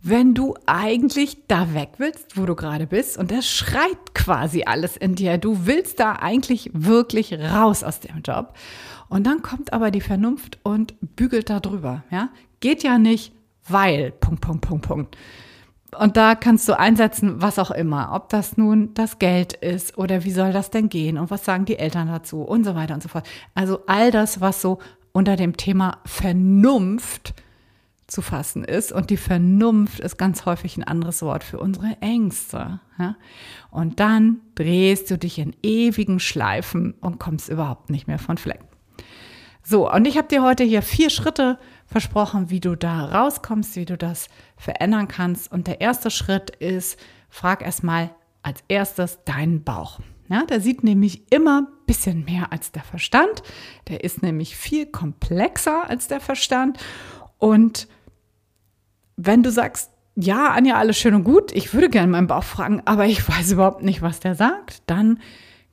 Wenn 0.00 0.34
du 0.34 0.54
eigentlich 0.66 1.48
da 1.48 1.74
weg 1.74 1.94
willst, 1.98 2.36
wo 2.36 2.46
du 2.46 2.54
gerade 2.54 2.86
bist, 2.86 3.18
und 3.18 3.32
das 3.32 3.50
schreit 3.50 4.14
quasi 4.14 4.62
alles 4.64 4.96
in 4.96 5.16
dir, 5.16 5.36
du 5.36 5.66
willst 5.66 5.98
da 5.98 6.12
eigentlich 6.12 6.70
wirklich 6.72 7.32
raus 7.32 7.82
aus 7.82 7.98
dem 7.98 8.22
Job. 8.22 8.54
Und 9.08 9.26
dann 9.26 9.42
kommt 9.42 9.72
aber 9.72 9.90
die 9.90 10.00
Vernunft 10.00 10.60
und 10.62 10.94
bügelt 11.16 11.50
da 11.50 11.58
drüber. 11.58 12.04
Ja? 12.12 12.28
Geht 12.60 12.84
ja 12.84 12.98
nicht, 12.98 13.32
weil, 13.68 14.12
Punkt, 14.12 14.42
Punkt, 14.42 14.60
Punkt, 14.64 14.86
Punkt. 14.86 15.16
Und 15.96 16.16
da 16.16 16.34
kannst 16.34 16.68
du 16.68 16.78
einsetzen, 16.78 17.40
was 17.40 17.58
auch 17.58 17.70
immer. 17.70 18.10
Ob 18.12 18.28
das 18.28 18.56
nun 18.56 18.92
das 18.94 19.18
Geld 19.18 19.52
ist 19.52 19.96
oder 19.96 20.24
wie 20.24 20.30
soll 20.30 20.52
das 20.52 20.70
denn 20.70 20.88
gehen 20.88 21.16
und 21.16 21.30
was 21.30 21.44
sagen 21.44 21.64
die 21.64 21.78
Eltern 21.78 22.08
dazu 22.08 22.42
und 22.42 22.64
so 22.64 22.74
weiter 22.74 22.94
und 22.94 23.02
so 23.02 23.08
fort. 23.08 23.26
Also 23.54 23.80
all 23.86 24.10
das, 24.10 24.40
was 24.40 24.60
so 24.60 24.78
unter 25.12 25.36
dem 25.36 25.56
Thema 25.56 25.98
Vernunft 26.04 27.34
zu 28.06 28.22
fassen 28.22 28.64
ist. 28.64 28.92
Und 28.92 29.10
die 29.10 29.16
Vernunft 29.16 30.00
ist 30.00 30.16
ganz 30.16 30.44
häufig 30.44 30.76
ein 30.76 30.84
anderes 30.84 31.22
Wort 31.22 31.42
für 31.42 31.58
unsere 31.58 31.96
Ängste. 32.00 32.80
Und 33.70 33.98
dann 34.00 34.40
drehst 34.54 35.10
du 35.10 35.18
dich 35.18 35.38
in 35.38 35.56
ewigen 35.62 36.20
Schleifen 36.20 36.94
und 37.00 37.18
kommst 37.18 37.48
überhaupt 37.48 37.90
nicht 37.90 38.06
mehr 38.06 38.18
von 38.18 38.38
Fleck. 38.38 38.60
So, 39.62 39.90
und 39.92 40.06
ich 40.06 40.16
habe 40.16 40.28
dir 40.28 40.42
heute 40.42 40.62
hier 40.62 40.82
vier 40.82 41.10
Schritte 41.10 41.58
versprochen, 41.86 42.50
wie 42.50 42.60
du 42.60 42.76
da 42.76 43.06
rauskommst, 43.06 43.76
wie 43.76 43.84
du 43.84 43.96
das 43.96 44.28
verändern 44.56 45.08
kannst. 45.08 45.50
Und 45.50 45.66
der 45.66 45.80
erste 45.80 46.10
Schritt 46.10 46.50
ist, 46.50 46.98
frag 47.28 47.62
erstmal 47.62 48.10
als 48.42 48.62
erstes 48.68 49.24
deinen 49.24 49.62
Bauch. 49.64 50.00
Ja, 50.28 50.44
der 50.44 50.60
sieht 50.60 50.82
nämlich 50.82 51.30
immer 51.32 51.62
ein 51.62 51.68
bisschen 51.86 52.24
mehr 52.24 52.52
als 52.52 52.72
der 52.72 52.82
Verstand. 52.82 53.42
Der 53.88 54.02
ist 54.02 54.22
nämlich 54.22 54.56
viel 54.56 54.86
komplexer 54.86 55.88
als 55.88 56.08
der 56.08 56.20
Verstand. 56.20 56.78
Und 57.38 57.86
wenn 59.16 59.42
du 59.42 59.50
sagst, 59.50 59.90
ja, 60.16 60.50
Anja, 60.50 60.76
alles 60.76 60.98
schön 60.98 61.14
und 61.14 61.24
gut, 61.24 61.52
ich 61.52 61.74
würde 61.74 61.90
gerne 61.90 62.10
meinen 62.10 62.26
Bauch 62.26 62.42
fragen, 62.42 62.82
aber 62.86 63.06
ich 63.06 63.28
weiß 63.28 63.52
überhaupt 63.52 63.82
nicht, 63.82 64.02
was 64.02 64.18
der 64.18 64.34
sagt, 64.34 64.82
dann 64.86 65.20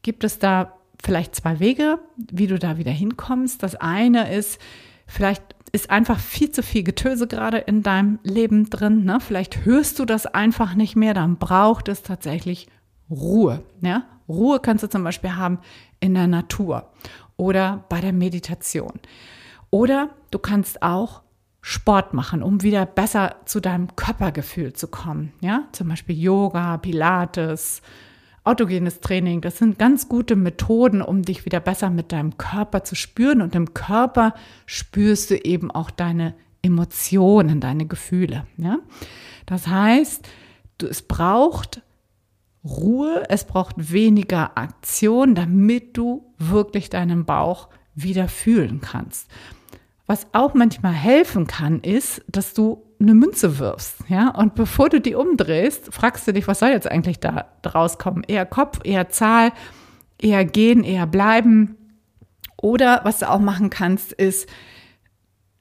gibt 0.02 0.24
es 0.24 0.38
da 0.38 0.74
vielleicht 1.04 1.36
zwei 1.36 1.60
Wege, 1.60 2.00
wie 2.18 2.48
du 2.48 2.60
da 2.60 2.78
wieder 2.78 2.92
hinkommst. 2.92 3.64
Das 3.64 3.76
eine 3.76 4.34
ist, 4.34 4.60
vielleicht 5.08 5.56
ist 5.74 5.90
einfach 5.90 6.20
viel 6.20 6.52
zu 6.52 6.64
viel 6.64 6.84
Getöse 6.84 7.28
gerade 7.28 7.58
in 7.58 7.82
deinem 7.82 8.20
Leben 8.24 8.70
drin. 8.70 9.04
Ne? 9.04 9.20
Vielleicht 9.20 9.66
hörst 9.66 10.00
du 10.00 10.06
das 10.06 10.28
einfach 10.28 10.76
nicht 10.76 10.96
mehr, 10.96 11.14
dann 11.14 11.38
braucht 11.38 11.90
es 11.90 12.04
tatsächlich 12.04 12.68
Ruhe. 13.10 13.64
Ja? 13.82 14.04
Ruhe 14.30 14.60
kannst 14.60 14.84
du 14.84 14.90
zum 14.90 15.04
Beispiel 15.04 15.36
haben 15.36 15.60
in 16.00 16.14
der 16.14 16.28
Natur 16.28 16.92
oder 17.38 17.84
bei 17.90 18.00
der 18.00 18.14
Meditation. 18.14 19.00
Oder 19.72 20.10
du 20.30 20.38
kannst 20.38 20.84
auch 20.84 21.24
Sport 21.62 22.14
machen, 22.14 22.44
um 22.44 22.62
wieder 22.62 22.86
besser 22.86 23.38
zu 23.46 23.60
deinem 23.60 23.96
Körpergefühl 23.96 24.74
zu 24.74 24.88
kommen. 24.88 25.34
Ja, 25.40 25.64
zum 25.72 25.88
Beispiel 25.88 26.20
Yoga, 26.20 26.78
Pilates, 26.78 27.82
autogenes 28.44 29.00
Training, 29.00 29.42
das 29.42 29.58
sind 29.58 29.80
ganz 29.80 30.10
gute 30.10 30.36
Methoden, 30.36 31.02
um 31.02 31.22
dich 31.22 31.46
wieder 31.46 31.60
besser 31.60 31.90
mit 31.90 32.12
deinem 32.12 32.38
Körper 32.38 32.84
zu 32.84 32.96
spüren. 32.96 33.42
Und 33.42 33.56
im 33.56 33.74
Körper 33.74 34.34
spürst 34.66 35.32
du 35.32 35.38
eben 35.38 35.72
auch 35.72 35.92
deine 35.92 36.34
Emotionen, 36.62 37.60
deine 37.60 37.86
Gefühle. 37.86 38.46
Ja? 38.58 38.80
Das 39.46 39.68
heißt, 39.68 40.28
du, 40.78 40.88
es 40.88 41.02
braucht 41.02 41.82
Ruhe, 42.64 43.26
es 43.28 43.44
braucht 43.44 43.92
weniger 43.92 44.58
Aktion, 44.58 45.36
damit 45.36 45.98
du 45.98 46.34
wirklich 46.38 46.90
deinen 46.90 47.26
Bauch 47.26 47.68
wieder 47.94 48.28
fühlen 48.30 48.80
kannst. 48.82 49.30
Was 50.06 50.28
auch 50.34 50.54
manchmal 50.54 50.94
helfen 50.94 51.48
kann, 51.48 51.80
ist, 51.82 52.24
dass 52.28 52.54
du 52.54 52.84
eine 53.04 53.14
Münze 53.14 53.60
wirfst, 53.60 53.98
ja, 54.08 54.30
und 54.30 54.56
bevor 54.56 54.90
du 54.90 55.00
die 55.00 55.16
umdrehst, 55.16 55.94
fragst 55.94 56.28
du 56.28 56.34
dich, 56.34 56.48
was 56.48 56.60
soll 56.60 56.70
jetzt 56.70 56.90
eigentlich 56.90 57.20
da 57.20 57.46
rauskommen? 57.66 58.24
Eher 58.28 58.46
Kopf, 58.46 58.80
eher 58.84 59.10
Zahl, 59.10 59.52
eher 60.18 60.46
gehen, 60.46 60.84
eher 60.84 61.06
bleiben. 61.06 61.78
Oder 62.58 63.02
was 63.04 63.20
du 63.20 63.30
auch 63.30 63.40
machen 63.40 63.70
kannst, 63.70 64.14
ist, 64.14 64.50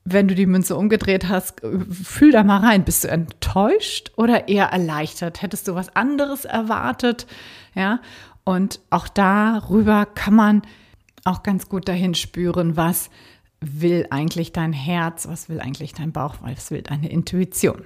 wenn 0.04 0.28
du 0.28 0.34
die 0.34 0.46
Münze 0.46 0.76
umgedreht 0.76 1.28
hast, 1.28 1.62
fühl 1.90 2.32
da 2.32 2.42
mal 2.44 2.58
rein. 2.58 2.84
Bist 2.84 3.04
du 3.04 3.08
enttäuscht 3.08 4.12
oder 4.16 4.48
eher 4.48 4.66
erleichtert? 4.66 5.42
Hättest 5.42 5.68
du 5.68 5.74
was 5.74 5.94
anderes 5.94 6.44
erwartet? 6.44 7.26
Ja, 7.74 8.00
und 8.44 8.80
auch 8.90 9.08
darüber 9.08 10.06
kann 10.06 10.34
man 10.34 10.62
auch 11.24 11.42
ganz 11.42 11.68
gut 11.68 11.88
dahin 11.88 12.14
spüren, 12.14 12.76
was 12.76 13.10
will 13.62 14.06
eigentlich 14.10 14.52
dein 14.52 14.72
Herz, 14.72 15.26
was 15.28 15.48
will 15.48 15.60
eigentlich 15.60 15.94
dein 15.94 16.12
Bauch, 16.12 16.36
was 16.40 16.70
will 16.70 16.82
deine 16.82 17.10
Intuition. 17.10 17.84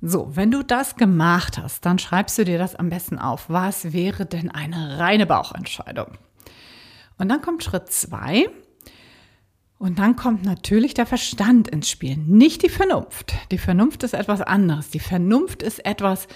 So, 0.00 0.36
wenn 0.36 0.50
du 0.50 0.62
das 0.62 0.96
gemacht 0.96 1.58
hast, 1.58 1.84
dann 1.84 1.98
schreibst 1.98 2.38
du 2.38 2.44
dir 2.44 2.58
das 2.58 2.74
am 2.76 2.90
besten 2.90 3.18
auf. 3.18 3.48
Was 3.48 3.92
wäre 3.92 4.26
denn 4.26 4.50
eine 4.50 4.98
reine 4.98 5.26
Bauchentscheidung? 5.26 6.18
Und 7.18 7.28
dann 7.28 7.40
kommt 7.40 7.64
Schritt 7.64 7.90
zwei. 7.90 8.48
Und 9.78 9.98
dann 9.98 10.16
kommt 10.16 10.42
natürlich 10.42 10.94
der 10.94 11.04
Verstand 11.04 11.68
ins 11.68 11.90
Spiel, 11.90 12.16
nicht 12.16 12.62
die 12.62 12.70
Vernunft. 12.70 13.34
Die 13.50 13.58
Vernunft 13.58 14.04
ist 14.04 14.14
etwas 14.14 14.40
anderes. 14.40 14.88
Die 14.88 15.00
Vernunft 15.00 15.62
ist 15.62 15.84
etwas, 15.84 16.28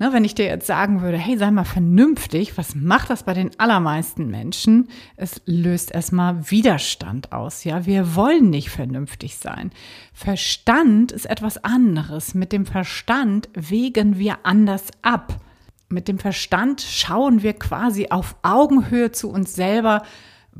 Ne, 0.00 0.12
wenn 0.12 0.24
ich 0.24 0.36
dir 0.36 0.46
jetzt 0.46 0.68
sagen 0.68 1.02
würde, 1.02 1.18
hey, 1.18 1.36
sei 1.36 1.50
mal 1.50 1.64
vernünftig, 1.64 2.56
was 2.56 2.76
macht 2.76 3.10
das 3.10 3.24
bei 3.24 3.34
den 3.34 3.50
allermeisten 3.58 4.28
Menschen? 4.28 4.88
Es 5.16 5.42
löst 5.44 5.92
erstmal 5.92 6.50
Widerstand 6.52 7.32
aus. 7.32 7.64
Ja, 7.64 7.84
wir 7.84 8.14
wollen 8.14 8.48
nicht 8.48 8.70
vernünftig 8.70 9.38
sein. 9.38 9.72
Verstand 10.12 11.10
ist 11.10 11.26
etwas 11.26 11.64
anderes. 11.64 12.34
Mit 12.34 12.52
dem 12.52 12.64
Verstand 12.64 13.48
wägen 13.54 14.18
wir 14.18 14.38
anders 14.44 14.84
ab. 15.02 15.40
Mit 15.88 16.06
dem 16.06 16.20
Verstand 16.20 16.80
schauen 16.80 17.42
wir 17.42 17.54
quasi 17.54 18.08
auf 18.10 18.36
Augenhöhe 18.42 19.10
zu 19.10 19.30
uns 19.30 19.54
selber, 19.54 20.02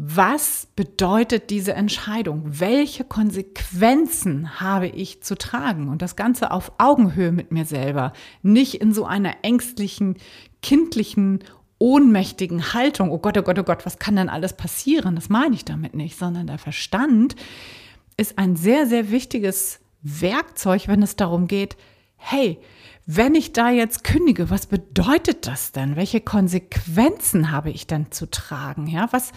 was 0.00 0.68
bedeutet 0.76 1.50
diese 1.50 1.72
Entscheidung? 1.72 2.42
Welche 2.46 3.02
Konsequenzen 3.02 4.60
habe 4.60 4.86
ich 4.86 5.24
zu 5.24 5.36
tragen? 5.36 5.88
Und 5.88 6.02
das 6.02 6.14
Ganze 6.14 6.52
auf 6.52 6.70
Augenhöhe 6.78 7.32
mit 7.32 7.50
mir 7.50 7.64
selber, 7.64 8.12
nicht 8.42 8.80
in 8.80 8.92
so 8.92 9.04
einer 9.06 9.34
ängstlichen, 9.42 10.16
kindlichen, 10.62 11.40
ohnmächtigen 11.80 12.72
Haltung. 12.74 13.10
Oh 13.10 13.18
Gott, 13.18 13.36
oh 13.38 13.42
Gott, 13.42 13.58
oh 13.58 13.64
Gott, 13.64 13.84
was 13.86 13.98
kann 13.98 14.14
denn 14.14 14.28
alles 14.28 14.52
passieren? 14.52 15.16
Das 15.16 15.30
meine 15.30 15.56
ich 15.56 15.64
damit 15.64 15.94
nicht, 15.94 16.16
sondern 16.16 16.46
der 16.46 16.58
Verstand 16.58 17.34
ist 18.16 18.38
ein 18.38 18.54
sehr, 18.54 18.86
sehr 18.86 19.10
wichtiges 19.10 19.80
Werkzeug, 20.02 20.86
wenn 20.86 21.02
es 21.02 21.16
darum 21.16 21.48
geht, 21.48 21.76
hey, 22.18 22.60
wenn 23.06 23.34
ich 23.34 23.54
da 23.54 23.70
jetzt 23.70 24.04
kündige, 24.04 24.50
was 24.50 24.66
bedeutet 24.66 25.46
das 25.46 25.72
denn? 25.72 25.96
Welche 25.96 26.20
Konsequenzen 26.20 27.50
habe 27.50 27.70
ich 27.70 27.86
denn 27.86 28.12
zu 28.12 28.28
tragen? 28.30 28.86
Ja, 28.86 29.08
was, 29.12 29.32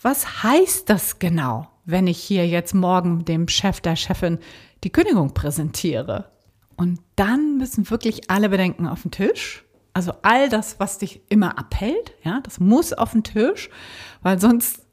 was 0.00 0.44
heißt 0.44 0.88
das 0.88 1.18
genau, 1.18 1.66
wenn 1.84 2.06
ich 2.06 2.18
hier 2.18 2.46
jetzt 2.46 2.72
morgen 2.72 3.24
dem 3.24 3.48
Chef, 3.48 3.80
der 3.80 3.96
Chefin 3.96 4.38
die 4.84 4.92
Kündigung 4.92 5.34
präsentiere? 5.34 6.30
Und 6.76 7.00
dann 7.16 7.56
müssen 7.56 7.90
wirklich 7.90 8.30
alle 8.30 8.48
Bedenken 8.48 8.86
auf 8.86 9.02
den 9.02 9.10
Tisch. 9.10 9.64
Also 9.92 10.12
all 10.22 10.48
das, 10.48 10.78
was 10.78 10.98
dich 10.98 11.22
immer 11.30 11.58
abhält, 11.58 12.12
ja, 12.22 12.40
das 12.42 12.60
muss 12.60 12.92
auf 12.92 13.12
den 13.12 13.24
Tisch, 13.24 13.70
weil 14.22 14.38
sonst 14.38 14.85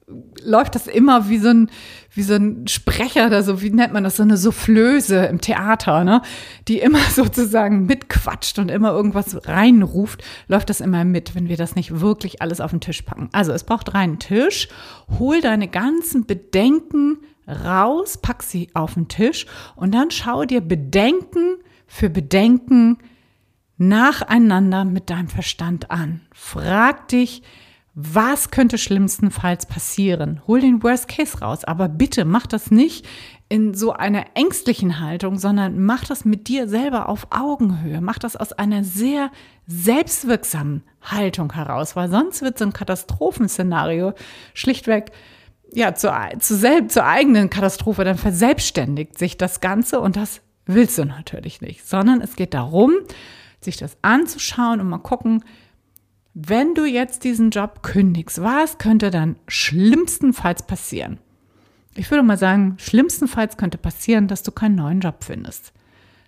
läuft 0.44 0.76
das 0.76 0.88
immer 0.88 1.30
wie 1.30 1.38
so 1.38 1.50
ein, 1.50 1.70
wie 2.12 2.24
so 2.24 2.34
ein 2.34 2.68
Sprecher 2.68 3.28
oder 3.28 3.44
so, 3.44 3.62
wie 3.62 3.70
nennt 3.70 3.94
man 3.94 4.04
das, 4.04 4.18
so 4.18 4.24
eine 4.24 4.38
Soufflöse 4.38 5.26
im 5.26 5.42
Theater, 5.42 6.04
ne? 6.04 6.22
Die 6.68 6.80
immer 6.80 7.00
sozusagen 7.10 7.86
mitquatscht 7.86 8.60
und 8.60 8.70
immer 8.70 8.92
irgendwas 8.92 9.48
reinruft, 9.48 10.24
läuft 10.48 10.70
das 10.70 10.82
immer 10.82 11.06
mit, 11.06 11.36
wenn 11.36 11.50
wir 11.50 11.58
das 11.58 11.76
nicht 11.76 12.00
wirklich 12.00 12.42
alles 12.42 12.62
auf 12.62 12.72
den 12.72 12.82
Tisch 12.82 13.02
packen. 13.02 13.30
Also 13.32 13.52
es 13.52 13.64
braucht 13.64 13.94
reinen 13.94 14.20
Tisch, 14.20 14.68
hol 15.20 15.42
deine 15.42 15.68
ganzen 15.68 16.26
Bedenken 16.26 17.18
raus, 17.48 18.18
pack 18.18 18.44
sie 18.44 18.70
auf 18.74 18.94
den 18.94 19.08
Tisch 19.08 19.46
und 19.76 19.94
dann 19.94 20.12
schau 20.12 20.46
dir 20.46 20.62
Bedenken 20.62 21.58
für 21.88 22.10
Bedenken 22.10 22.98
nacheinander 23.78 24.86
mit 24.86 25.10
deinem 25.10 25.28
Verstand 25.28 25.92
an. 25.92 26.22
Frag 26.34 27.08
dich, 27.10 27.44
was 27.96 28.50
könnte 28.50 28.80
schlimmstenfalls 28.80 29.68
passieren? 29.68 30.42
Hol 30.48 30.62
den 30.62 30.82
Worst 30.82 31.08
Case 31.08 31.40
raus, 31.40 31.64
aber 31.64 31.88
bitte 31.88 32.26
mach 32.26 32.48
das 32.48 32.72
nicht 32.72 33.06
in 33.50 33.76
so 33.76 33.94
einer 33.94 34.26
ängstlichen 34.34 35.00
Haltung, 35.00 35.38
sondern 35.38 35.84
mach 35.86 36.04
das 36.04 36.26
mit 36.26 36.48
dir 36.48 36.68
selber 36.68 37.08
auf 37.08 37.28
Augenhöhe. 37.30 38.02
Mach 38.02 38.18
das 38.18 38.36
aus 38.36 38.52
einer 38.52 38.84
sehr 38.84 39.30
selbstwirksamen 39.68 40.84
Haltung 41.04 41.54
heraus, 41.54 41.96
weil 41.96 42.10
sonst 42.10 42.42
wird 42.42 42.58
so 42.58 42.66
ein 42.66 42.74
Katastrophenszenario 42.74 44.14
schlichtweg 44.56 45.12
ja, 45.76 45.94
zur, 45.94 46.16
zu 46.40 46.56
selbst, 46.56 46.94
zur 46.94 47.06
eigenen 47.06 47.50
Katastrophe, 47.50 48.04
dann 48.04 48.18
verselbstständigt 48.18 49.18
sich 49.18 49.38
das 49.38 49.62
Ganze 49.62 50.00
und 50.00 50.16
das 50.16 50.42
willst 50.66 50.98
du 50.98 51.06
natürlich 51.06 51.62
nicht, 51.62 51.88
sondern 51.88 52.22
es 52.22 52.36
geht 52.36 52.54
darum, 52.54 52.92
sich 53.60 53.78
das 53.78 53.98
anzuschauen 54.02 54.82
und 54.82 54.90
mal 54.90 55.00
gucken, 55.00 55.44
wenn 56.34 56.74
du 56.74 56.86
jetzt 56.86 57.24
diesen 57.24 57.52
Job 57.52 57.84
kündigst, 57.84 58.42
was 58.42 58.78
könnte 58.78 59.12
dann 59.12 59.36
schlimmstenfalls 59.48 60.66
passieren? 60.66 61.20
Ich 61.96 62.10
würde 62.10 62.24
mal 62.24 62.38
sagen, 62.38 62.76
schlimmstenfalls 62.80 63.58
könnte 63.58 63.78
passieren, 63.78 64.28
dass 64.28 64.42
du 64.42 64.52
keinen 64.52 64.76
neuen 64.76 65.00
Job 65.00 65.24
findest. 65.24 65.74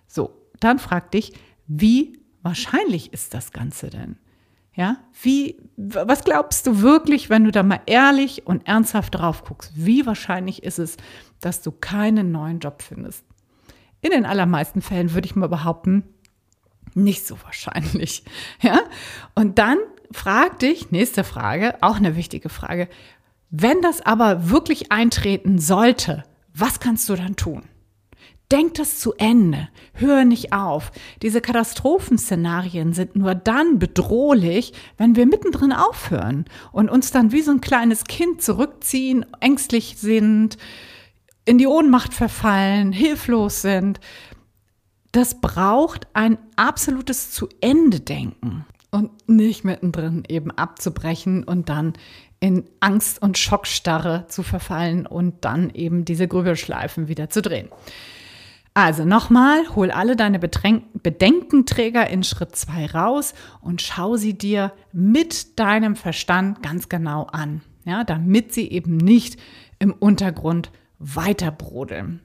So, 0.06 0.30
dann 0.60 0.78
frag 0.78 1.10
dich, 1.10 1.32
wie 1.66 2.20
wahrscheinlich 2.42 3.12
ist 3.12 3.34
das 3.34 3.52
Ganze 3.52 3.90
denn? 3.90 4.16
Ja, 4.74 4.98
wie, 5.22 5.56
was 5.76 6.22
glaubst 6.22 6.66
du 6.66 6.82
wirklich, 6.82 7.30
wenn 7.30 7.44
du 7.44 7.50
da 7.50 7.62
mal 7.62 7.80
ehrlich 7.86 8.46
und 8.46 8.68
ernsthaft 8.68 9.14
drauf 9.14 9.42
guckst? 9.42 9.72
Wie 9.74 10.04
wahrscheinlich 10.04 10.62
ist 10.62 10.78
es, 10.78 10.98
dass 11.40 11.62
du 11.62 11.72
keinen 11.72 12.30
neuen 12.30 12.60
Job 12.60 12.82
findest? 12.82 13.24
In 14.02 14.10
den 14.10 14.26
allermeisten 14.26 14.82
Fällen 14.82 15.14
würde 15.14 15.26
ich 15.26 15.34
mal 15.34 15.48
behaupten, 15.48 16.04
nicht 16.94 17.26
so 17.26 17.36
wahrscheinlich. 17.42 18.24
Ja, 18.60 18.80
und 19.34 19.58
dann 19.58 19.78
frag 20.12 20.58
dich, 20.58 20.90
nächste 20.90 21.24
Frage, 21.24 21.74
auch 21.82 21.96
eine 21.96 22.16
wichtige 22.16 22.48
Frage, 22.48 22.88
wenn 23.50 23.80
das 23.80 24.00
aber 24.04 24.50
wirklich 24.50 24.92
eintreten 24.92 25.58
sollte, 25.58 26.24
was 26.52 26.80
kannst 26.80 27.08
du 27.08 27.14
dann 27.14 27.36
tun? 27.36 27.62
Denk 28.52 28.74
das 28.74 29.00
zu 29.00 29.12
Ende. 29.14 29.68
Hör 29.92 30.24
nicht 30.24 30.52
auf. 30.52 30.92
Diese 31.22 31.40
Katastrophenszenarien 31.40 32.92
sind 32.92 33.16
nur 33.16 33.34
dann 33.34 33.80
bedrohlich, 33.80 34.72
wenn 34.98 35.16
wir 35.16 35.26
mittendrin 35.26 35.72
aufhören 35.72 36.44
und 36.70 36.88
uns 36.88 37.10
dann 37.10 37.32
wie 37.32 37.42
so 37.42 37.50
ein 37.50 37.60
kleines 37.60 38.04
Kind 38.04 38.42
zurückziehen, 38.42 39.26
ängstlich 39.40 39.96
sind, 39.98 40.58
in 41.44 41.58
die 41.58 41.66
Ohnmacht 41.66 42.14
verfallen, 42.14 42.92
hilflos 42.92 43.62
sind. 43.62 43.98
Das 45.10 45.40
braucht 45.40 46.06
ein 46.12 46.38
absolutes 46.54 47.32
Zu 47.32 47.48
Ende 47.60 48.00
denken 48.00 48.64
und 48.96 49.28
nicht 49.28 49.62
mittendrin 49.62 50.22
eben 50.26 50.50
abzubrechen 50.50 51.44
und 51.44 51.68
dann 51.68 51.92
in 52.40 52.64
Angst 52.80 53.20
und 53.20 53.36
Schockstarre 53.36 54.24
zu 54.28 54.42
verfallen 54.42 55.06
und 55.06 55.44
dann 55.44 55.68
eben 55.68 56.06
diese 56.06 56.26
Grübelschleifen 56.26 57.06
wieder 57.06 57.28
zu 57.28 57.42
drehen. 57.42 57.68
Also 58.72 59.04
nochmal, 59.04 59.68
hol 59.74 59.90
alle 59.90 60.16
deine 60.16 60.38
Bedenkenträger 60.38 62.08
in 62.08 62.24
Schritt 62.24 62.56
2 62.56 62.86
raus 62.86 63.34
und 63.60 63.82
schau 63.82 64.16
sie 64.16 64.32
dir 64.32 64.72
mit 64.92 65.58
deinem 65.58 65.94
Verstand 65.94 66.62
ganz 66.62 66.88
genau 66.88 67.24
an, 67.24 67.60
ja, 67.84 68.02
damit 68.02 68.54
sie 68.54 68.70
eben 68.70 68.96
nicht 68.96 69.38
im 69.78 69.92
Untergrund 69.92 70.70
weiter 70.98 71.50
brodeln. 71.50 72.20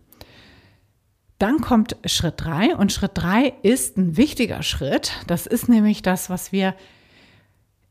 Dann 1.42 1.60
kommt 1.60 1.96
Schritt 2.06 2.36
drei 2.38 2.76
und 2.76 2.92
Schritt 2.92 3.14
drei 3.16 3.54
ist 3.64 3.98
ein 3.98 4.16
wichtiger 4.16 4.62
Schritt. 4.62 5.14
Das 5.26 5.48
ist 5.48 5.70
nämlich 5.70 6.04
das, 6.04 6.30
was 6.30 6.52
wir 6.52 6.76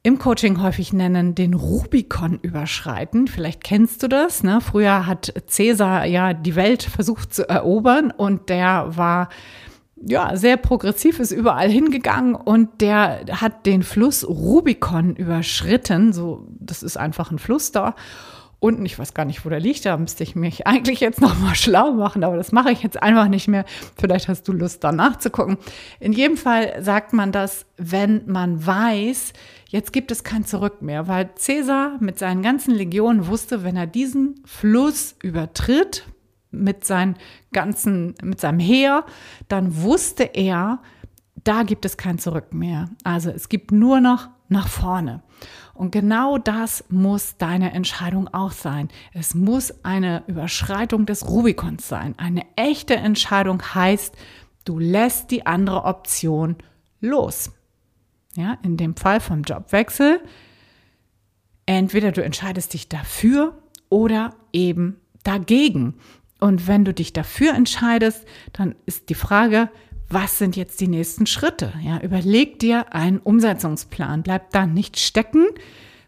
im 0.05 0.21
Coaching 0.21 0.63
häufig 0.63 0.93
nennen, 0.93 1.35
den 1.35 1.55
Rubikon 1.55 2.39
überschreiten. 2.43 3.27
Vielleicht 3.27 3.65
kennst 3.65 4.05
du 4.05 4.09
das. 4.09 4.45
Ne? 4.45 4.61
Früher 4.61 5.05
hat 5.05 5.35
Cäsar 5.49 6.05
ja 6.05 6.33
die 6.33 6.55
Welt 6.55 6.85
versucht 6.85 7.35
zu 7.35 7.49
erobern 7.49 8.13
und 8.13 8.51
der 8.51 8.97
war 8.97 9.31
ja, 10.01 10.37
sehr 10.37 10.57
progressiv, 10.57 11.19
ist 11.19 11.33
überall 11.33 11.69
hingegangen 11.69 12.37
und 12.37 12.81
der 12.81 13.25
hat 13.33 13.67
den 13.67 13.83
Fluss 13.83 14.25
Rubicon 14.27 15.17
überschritten. 15.17 16.13
So, 16.13 16.47
das 16.61 16.85
ist 16.85 16.97
einfach 16.97 17.33
ein 17.33 17.41
Fluss 17.41 17.73
da. 17.73 17.97
Unten, 18.61 18.85
ich 18.85 18.99
weiß 18.99 19.15
gar 19.15 19.25
nicht, 19.25 19.45
wo 19.45 19.49
der 19.49 19.59
liegt, 19.59 19.87
da 19.87 19.97
müsste 19.97 20.23
ich 20.23 20.37
mich 20.37 20.67
eigentlich 20.67 21.01
jetzt 21.01 21.21
nochmal 21.21 21.55
schlau 21.57 21.93
machen, 21.93 22.23
aber 22.23 22.37
das 22.37 22.53
mache 22.53 22.71
ich 22.71 22.83
jetzt 22.83 23.03
einfach 23.03 23.29
nicht 23.29 23.49
mehr. 23.49 23.65
Vielleicht 23.99 24.29
hast 24.29 24.47
du 24.47 24.53
Lust, 24.53 24.85
da 24.85 24.93
nachzugucken. 24.93 25.57
In 25.99 26.13
jedem 26.13 26.37
Fall 26.37 26.83
sagt 26.83 27.15
man 27.15 27.33
das, 27.33 27.65
wenn 27.79 28.23
man 28.27 28.65
weiß, 28.65 29.33
jetzt 29.69 29.93
gibt 29.93 30.11
es 30.11 30.25
kein 30.25 30.45
Zurück 30.45 30.83
mehr, 30.83 31.09
weil 31.09 31.31
Cäsar 31.37 31.97
mit 32.01 32.19
seinen 32.19 32.43
ganzen 32.43 32.75
Legionen 32.75 33.27
wusste, 33.27 33.65
wenn 33.65 33.77
er 33.77 33.87
diesen 33.87 34.43
Fluss 34.45 35.17
übertritt, 35.23 36.07
mit 36.51 36.85
seinen 36.85 37.17
ganzen, 37.53 38.15
mit 38.23 38.41
seinem 38.41 38.59
Heer, 38.59 39.05
dann 39.49 39.83
wusste 39.83 40.25
er, 40.25 40.81
da 41.45 41.63
gibt 41.63 41.85
es 41.85 41.97
kein 41.97 42.19
Zurück 42.19 42.53
mehr. 42.53 42.91
Also 43.05 43.31
es 43.31 43.49
gibt 43.49 43.73
nur 43.73 44.01
noch 44.01 44.29
nach 44.51 44.69
vorne. 44.69 45.23
Und 45.73 45.93
genau 45.93 46.37
das 46.37 46.85
muss 46.91 47.37
deine 47.39 47.73
Entscheidung 47.73 48.29
auch 48.29 48.53
sein. 48.53 48.89
Es 49.15 49.35
muss 49.35 49.85
eine 49.85 50.25
Überschreitung 50.27 51.07
des 51.07 51.27
Rubikons 51.29 51.89
sein. 51.89 52.15
Eine 52.19 52.45
echte 52.57 52.97
Entscheidung 52.97 53.63
heißt, 53.63 54.15
du 54.65 54.79
lässt 54.79 55.31
die 55.31 55.47
andere 55.47 55.85
Option 55.85 56.57
los. 57.01 57.53
Ja, 58.37 58.59
in 58.63 58.77
dem 58.77 58.97
Fall 58.97 59.21
vom 59.21 59.43
Jobwechsel, 59.43 60.21
entweder 61.67 62.13
du 62.13 62.23
entscheidest 62.23 62.75
dich 62.75 62.89
dafür 62.89 63.61
oder 63.89 64.35
eben 64.53 65.01
dagegen. 65.25 65.95
Und 66.39 66.67
wenn 66.67 66.85
du 66.85 66.95
dich 66.95 67.13
dafür 67.13 67.55
entscheidest, 67.55 68.27
dann 68.53 68.75
ist 68.87 69.09
die 69.09 69.15
Frage, 69.15 69.71
was 70.11 70.39
sind 70.39 70.57
jetzt 70.57 70.81
die 70.81 70.89
nächsten 70.89 71.27
Schritte? 71.27 71.73
Ja, 71.83 72.01
überleg 72.01 72.59
dir 72.59 72.93
einen 72.93 73.19
Umsetzungsplan. 73.19 74.25
Bleib 74.25 74.51
da 74.51 74.67
nicht 74.67 74.99
stecken, 74.99 75.47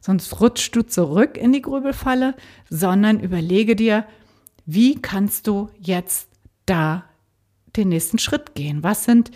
sonst 0.00 0.40
rutschst 0.40 0.74
du 0.74 0.82
zurück 0.82 1.36
in 1.36 1.52
die 1.52 1.62
Grübelfalle, 1.62 2.34
sondern 2.68 3.20
überlege 3.20 3.76
dir, 3.76 4.04
wie 4.66 5.00
kannst 5.00 5.46
du 5.46 5.70
jetzt 5.78 6.28
da 6.66 7.04
den 7.76 7.90
nächsten 7.90 8.18
Schritt 8.18 8.56
gehen? 8.56 8.82
Was 8.82 9.04
sind 9.04 9.30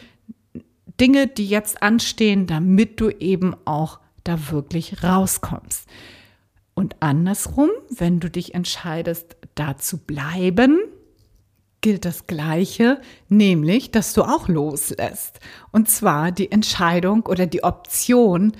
Dinge, 1.00 1.28
die 1.28 1.46
jetzt 1.46 1.82
anstehen, 1.82 2.48
damit 2.48 3.00
du 3.00 3.10
eben 3.10 3.54
auch 3.64 4.00
da 4.24 4.50
wirklich 4.50 5.04
rauskommst? 5.04 5.88
Und 6.74 6.96
andersrum, 7.00 7.70
wenn 7.88 8.18
du 8.18 8.28
dich 8.28 8.54
entscheidest, 8.54 9.36
da 9.54 9.78
zu 9.78 9.98
bleiben, 9.98 10.78
gilt 11.80 12.04
das 12.04 12.26
Gleiche, 12.26 13.00
nämlich, 13.28 13.90
dass 13.90 14.12
du 14.12 14.22
auch 14.22 14.48
loslässt. 14.48 15.40
Und 15.72 15.90
zwar 15.90 16.32
die 16.32 16.50
Entscheidung 16.50 17.26
oder 17.26 17.46
die 17.46 17.64
Option, 17.64 18.52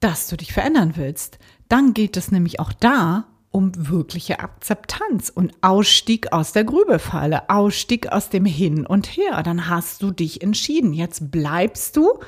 dass 0.00 0.28
du 0.28 0.36
dich 0.36 0.52
verändern 0.52 0.94
willst. 0.96 1.38
Dann 1.68 1.94
geht 1.94 2.16
es 2.16 2.30
nämlich 2.30 2.60
auch 2.60 2.72
da 2.72 3.26
um 3.50 3.70
wirkliche 3.88 4.40
Akzeptanz 4.40 5.30
und 5.30 5.52
Ausstieg 5.60 6.32
aus 6.32 6.52
der 6.52 6.64
Grübelfalle, 6.64 7.48
Ausstieg 7.48 8.08
aus 8.08 8.28
dem 8.28 8.44
Hin 8.44 8.84
und 8.84 9.06
Her. 9.16 9.42
Dann 9.44 9.68
hast 9.68 10.02
du 10.02 10.10
dich 10.10 10.42
entschieden. 10.42 10.92
Jetzt 10.92 11.30
bleibst 11.30 11.96
du 11.96 12.18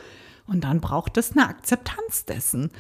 und 0.47 0.63
dann 0.63 0.81
braucht 0.81 1.17
es 1.17 1.33
eine 1.33 1.49
Akzeptanz 1.49 2.27
dessen. 2.27 2.71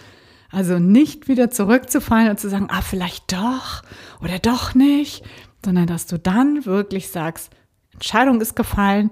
Also 0.48 0.78
nicht 0.78 1.26
wieder 1.26 1.50
zurückzufallen 1.50 2.30
und 2.30 2.40
zu 2.40 2.48
sagen, 2.48 2.68
ah, 2.70 2.82
vielleicht 2.82 3.32
doch 3.32 3.82
oder 4.22 4.38
doch 4.38 4.74
nicht, 4.74 5.24
sondern 5.66 5.88
dass 5.88 6.06
du 6.06 6.16
dann 6.16 6.64
wirklich 6.64 7.08
sagst, 7.08 7.50
Entscheidung 7.92 8.40
ist 8.40 8.54
gefallen, 8.54 9.10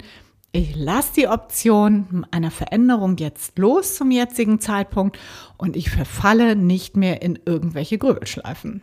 ich 0.52 0.76
lasse 0.76 1.14
die 1.16 1.26
Option 1.26 2.24
einer 2.30 2.52
Veränderung 2.52 3.16
jetzt 3.16 3.58
los 3.58 3.96
zum 3.96 4.12
jetzigen 4.12 4.60
Zeitpunkt 4.60 5.18
und 5.56 5.74
ich 5.74 5.90
verfalle 5.90 6.54
nicht 6.54 6.96
mehr 6.96 7.22
in 7.22 7.40
irgendwelche 7.44 7.98
Grübelschleifen. 7.98 8.82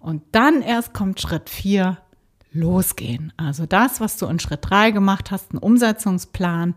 Und 0.00 0.22
dann 0.32 0.62
erst 0.62 0.94
kommt 0.94 1.20
Schritt 1.20 1.50
4, 1.50 1.98
losgehen. 2.52 3.34
Also 3.36 3.66
das, 3.66 4.00
was 4.00 4.16
du 4.16 4.26
in 4.26 4.40
Schritt 4.40 4.60
3 4.62 4.92
gemacht 4.92 5.30
hast, 5.30 5.52
ein 5.52 5.58
Umsetzungsplan 5.58 6.74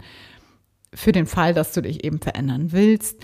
für 0.93 1.13
den 1.13 1.25
Fall, 1.25 1.53
dass 1.53 1.71
du 1.71 1.81
dich 1.81 2.03
eben 2.03 2.19
verändern 2.19 2.73
willst 2.73 3.17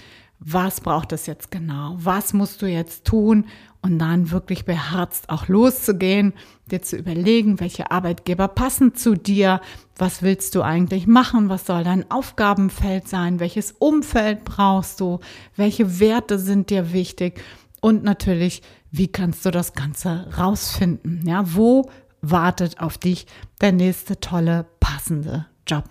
was 0.43 0.81
braucht 0.81 1.11
es 1.11 1.27
jetzt 1.27 1.51
genau, 1.51 1.95
was 1.97 2.33
musst 2.33 2.61
du 2.61 2.65
jetzt 2.65 3.05
tun? 3.05 3.45
Und 3.83 3.97
dann 3.97 4.29
wirklich 4.29 4.65
beherzt 4.65 5.29
auch 5.29 5.47
loszugehen, 5.47 6.33
dir 6.69 6.83
zu 6.83 6.97
überlegen, 6.97 7.59
welche 7.59 7.89
Arbeitgeber 7.89 8.47
passen 8.47 8.93
zu 8.93 9.15
dir, 9.15 9.59
was 9.97 10.21
willst 10.21 10.53
du 10.53 10.61
eigentlich 10.61 11.07
machen, 11.07 11.49
was 11.49 11.65
soll 11.65 11.83
dein 11.83 12.09
Aufgabenfeld 12.11 13.07
sein, 13.07 13.39
welches 13.39 13.71
Umfeld 13.71 14.43
brauchst 14.43 14.99
du, 14.99 15.19
welche 15.55 15.99
Werte 15.99 16.37
sind 16.37 16.69
dir 16.69 16.93
wichtig? 16.93 17.41
Und 17.81 18.03
natürlich, 18.03 18.61
wie 18.91 19.07
kannst 19.07 19.45
du 19.45 19.51
das 19.51 19.73
Ganze 19.73 20.27
rausfinden, 20.37 21.23
ja, 21.25 21.43
wo 21.55 21.89
wartet 22.21 22.79
auf 22.79 22.97
dich 22.97 23.25
der 23.61 23.71
nächste 23.71 24.19
tolle, 24.19 24.65
passende 24.79 25.47
Job. 25.67 25.85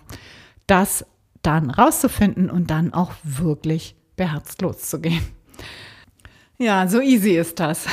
Das 0.67 1.05
dann 1.41 1.71
rauszufinden 1.71 2.49
und 2.49 2.69
dann 2.69 2.93
auch 2.93 3.11
wirklich 3.23 3.95
beherzt 4.15 4.61
loszugehen. 4.61 5.21
Ja, 6.61 6.87
so 6.87 7.01
easy 7.01 7.37
ist 7.37 7.59
das. 7.59 7.87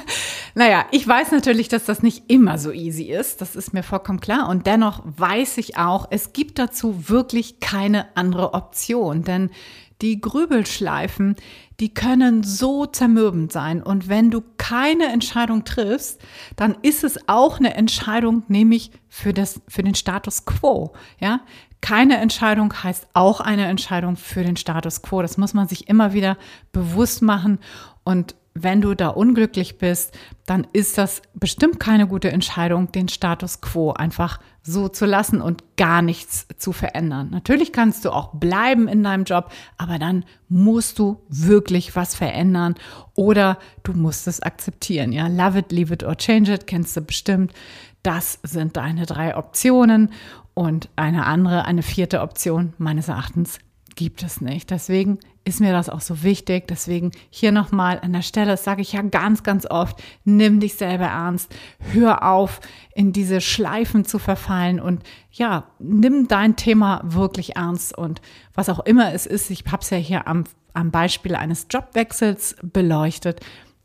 naja, 0.56 0.86
ich 0.90 1.06
weiß 1.06 1.30
natürlich, 1.30 1.68
dass 1.68 1.84
das 1.84 2.02
nicht 2.02 2.24
immer 2.28 2.58
so 2.58 2.72
easy 2.72 3.04
ist. 3.04 3.40
Das 3.40 3.54
ist 3.54 3.72
mir 3.72 3.84
vollkommen 3.84 4.20
klar. 4.20 4.48
Und 4.48 4.66
dennoch 4.66 5.04
weiß 5.04 5.58
ich 5.58 5.76
auch, 5.76 6.08
es 6.10 6.32
gibt 6.32 6.58
dazu 6.58 7.08
wirklich 7.08 7.60
keine 7.60 8.16
andere 8.16 8.54
Option. 8.54 9.22
Denn 9.22 9.50
die 10.02 10.20
Grübelschleifen, 10.20 11.36
die 11.78 11.94
können 11.94 12.42
so 12.42 12.86
zermürbend 12.86 13.52
sein. 13.52 13.82
Und 13.82 14.08
wenn 14.08 14.32
du 14.32 14.42
keine 14.56 15.06
Entscheidung 15.12 15.64
triffst, 15.64 16.20
dann 16.56 16.76
ist 16.82 17.04
es 17.04 17.28
auch 17.28 17.58
eine 17.58 17.74
Entscheidung, 17.74 18.42
nämlich 18.48 18.90
für 19.08 19.32
das, 19.32 19.60
für 19.68 19.82
den 19.82 19.94
Status 19.94 20.44
quo. 20.44 20.92
Ja, 21.20 21.40
keine 21.80 22.18
Entscheidung 22.18 22.72
heißt 22.82 23.08
auch 23.14 23.40
eine 23.40 23.66
Entscheidung 23.66 24.16
für 24.16 24.42
den 24.42 24.56
Status 24.56 25.02
quo. 25.02 25.22
Das 25.22 25.36
muss 25.38 25.54
man 25.54 25.68
sich 25.68 25.88
immer 25.88 26.12
wieder 26.12 26.36
bewusst 26.72 27.22
machen. 27.22 27.58
Und 28.04 28.34
wenn 28.54 28.80
du 28.80 28.94
da 28.94 29.08
unglücklich 29.08 29.78
bist, 29.78 30.16
dann 30.46 30.66
ist 30.72 30.98
das 30.98 31.22
bestimmt 31.34 31.78
keine 31.78 32.06
gute 32.06 32.30
Entscheidung, 32.32 32.90
den 32.92 33.08
Status 33.08 33.60
quo 33.60 33.92
einfach 33.92 34.40
so 34.62 34.88
zu 34.88 35.06
lassen 35.06 35.40
und 35.40 35.76
gar 35.76 36.02
nichts 36.02 36.46
zu 36.58 36.72
verändern. 36.72 37.30
Natürlich 37.30 37.72
kannst 37.72 38.04
du 38.04 38.10
auch 38.10 38.34
bleiben 38.34 38.88
in 38.88 39.02
deinem 39.02 39.24
Job, 39.24 39.50
aber 39.76 39.98
dann 39.98 40.24
musst 40.48 40.98
du 40.98 41.22
wirklich 41.28 41.96
was 41.96 42.14
verändern 42.14 42.74
oder 43.14 43.58
du 43.82 43.92
musst 43.92 44.26
es 44.26 44.40
akzeptieren. 44.40 45.12
Ja, 45.12 45.28
love 45.28 45.58
it, 45.58 45.72
leave 45.72 45.94
it 45.94 46.02
or 46.02 46.16
change 46.16 46.52
it, 46.52 46.66
kennst 46.66 46.96
du 46.96 47.00
bestimmt. 47.00 47.52
Das 48.02 48.38
sind 48.42 48.76
deine 48.76 49.06
drei 49.06 49.36
Optionen 49.36 50.12
und 50.54 50.88
eine 50.96 51.26
andere, 51.26 51.64
eine 51.64 51.82
vierte 51.82 52.20
Option 52.20 52.72
meines 52.78 53.08
Erachtens 53.08 53.58
gibt 53.98 54.22
es 54.22 54.40
nicht. 54.40 54.70
Deswegen 54.70 55.18
ist 55.44 55.60
mir 55.60 55.72
das 55.72 55.88
auch 55.88 56.00
so 56.00 56.22
wichtig. 56.22 56.68
Deswegen 56.68 57.10
hier 57.30 57.50
nochmal 57.50 57.98
an 58.00 58.12
der 58.12 58.22
Stelle, 58.22 58.52
das 58.52 58.62
sage 58.62 58.82
ich 58.82 58.92
ja 58.92 59.02
ganz, 59.02 59.42
ganz 59.42 59.66
oft, 59.66 60.00
nimm 60.24 60.60
dich 60.60 60.74
selber 60.74 61.06
ernst. 61.06 61.52
Hör 61.92 62.22
auf, 62.22 62.60
in 62.94 63.12
diese 63.12 63.40
Schleifen 63.40 64.04
zu 64.04 64.18
verfallen 64.18 64.78
und 64.78 65.02
ja, 65.32 65.64
nimm 65.80 66.28
dein 66.28 66.54
Thema 66.54 67.00
wirklich 67.04 67.56
ernst 67.56 67.96
und 67.96 68.20
was 68.54 68.68
auch 68.68 68.80
immer 68.80 69.12
es 69.12 69.26
ist. 69.26 69.50
Ich 69.50 69.64
habe 69.66 69.82
es 69.82 69.90
ja 69.90 69.96
hier 69.96 70.28
am, 70.28 70.44
am 70.74 70.90
Beispiel 70.92 71.34
eines 71.34 71.66
Jobwechsels 71.68 72.56
beleuchtet. 72.62 73.40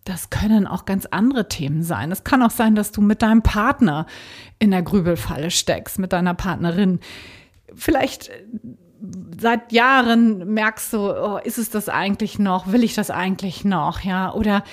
Das 0.05 0.29
können 0.29 0.67
auch 0.67 0.85
ganz 0.85 1.05
andere 1.05 1.47
Themen 1.47 1.81
sein. 1.83 2.11
Es 2.11 2.23
kann 2.23 2.43
auch 2.43 2.51
sein, 2.51 2.75
dass 2.75 2.91
du 2.91 3.01
mit 3.01 3.21
deinem 3.21 3.41
Partner 3.41 4.05
in 4.59 4.71
der 4.71 4.81
Grübelfalle 4.81 5.49
steckst, 5.49 5.97
mit 5.99 6.11
deiner 6.11 6.33
Partnerin. 6.33 6.99
Vielleicht 7.73 8.29
äh, 8.29 8.43
seit 9.39 9.71
Jahren 9.71 10.53
merkst 10.53 10.93
du, 10.93 10.97
oh, 10.99 11.37
ist 11.37 11.57
es 11.57 11.69
das 11.69 11.89
eigentlich 11.89 12.39
noch? 12.39 12.71
Will 12.71 12.83
ich 12.83 12.95
das 12.95 13.11
eigentlich 13.11 13.63
noch? 13.63 14.01
Ja, 14.01 14.33
oder 14.33 14.63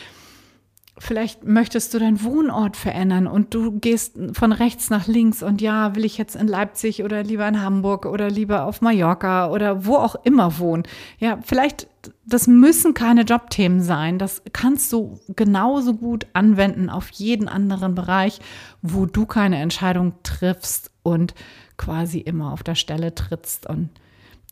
vielleicht 1.00 1.44
möchtest 1.44 1.94
du 1.94 1.98
deinen 1.98 2.22
Wohnort 2.22 2.76
verändern 2.76 3.26
und 3.26 3.54
du 3.54 3.72
gehst 3.72 4.18
von 4.34 4.52
rechts 4.52 4.90
nach 4.90 5.06
links 5.06 5.42
und 5.42 5.62
ja, 5.62 5.96
will 5.96 6.04
ich 6.04 6.18
jetzt 6.18 6.36
in 6.36 6.46
Leipzig 6.46 7.02
oder 7.02 7.22
lieber 7.22 7.48
in 7.48 7.62
Hamburg 7.62 8.04
oder 8.04 8.30
lieber 8.30 8.64
auf 8.66 8.82
Mallorca 8.82 9.50
oder 9.50 9.86
wo 9.86 9.96
auch 9.96 10.14
immer 10.24 10.58
wohnen. 10.58 10.82
Ja, 11.18 11.38
vielleicht, 11.42 11.88
das 12.26 12.46
müssen 12.46 12.92
keine 12.92 13.22
Jobthemen 13.22 13.80
sein. 13.80 14.18
Das 14.18 14.42
kannst 14.52 14.92
du 14.92 15.18
genauso 15.34 15.94
gut 15.94 16.26
anwenden 16.34 16.90
auf 16.90 17.08
jeden 17.10 17.48
anderen 17.48 17.94
Bereich, 17.94 18.38
wo 18.82 19.06
du 19.06 19.24
keine 19.24 19.56
Entscheidung 19.56 20.12
triffst 20.22 20.90
und 21.02 21.34
quasi 21.78 22.18
immer 22.18 22.52
auf 22.52 22.62
der 22.62 22.74
Stelle 22.74 23.14
trittst 23.14 23.66
und 23.66 23.88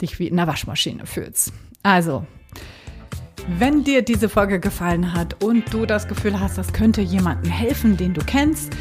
dich 0.01 0.19
wie 0.19 0.29
in 0.29 0.37
der 0.37 0.47
Waschmaschine 0.47 1.05
fühlst. 1.05 1.53
Also, 1.83 2.27
wenn 3.57 3.83
dir 3.83 4.03
diese 4.03 4.29
Folge 4.29 4.61
gefallen 4.61 5.15
hat 5.15 5.43
und 5.43 5.73
du 5.73 5.87
das 5.87 6.07
Gefühl 6.07 6.39
hast, 6.39 6.59
das 6.59 6.73
könnte 6.73 7.01
jemandem 7.01 7.51
helfen, 7.51 7.97
den 7.97 8.13
du 8.13 8.21
kennst, 8.25 8.77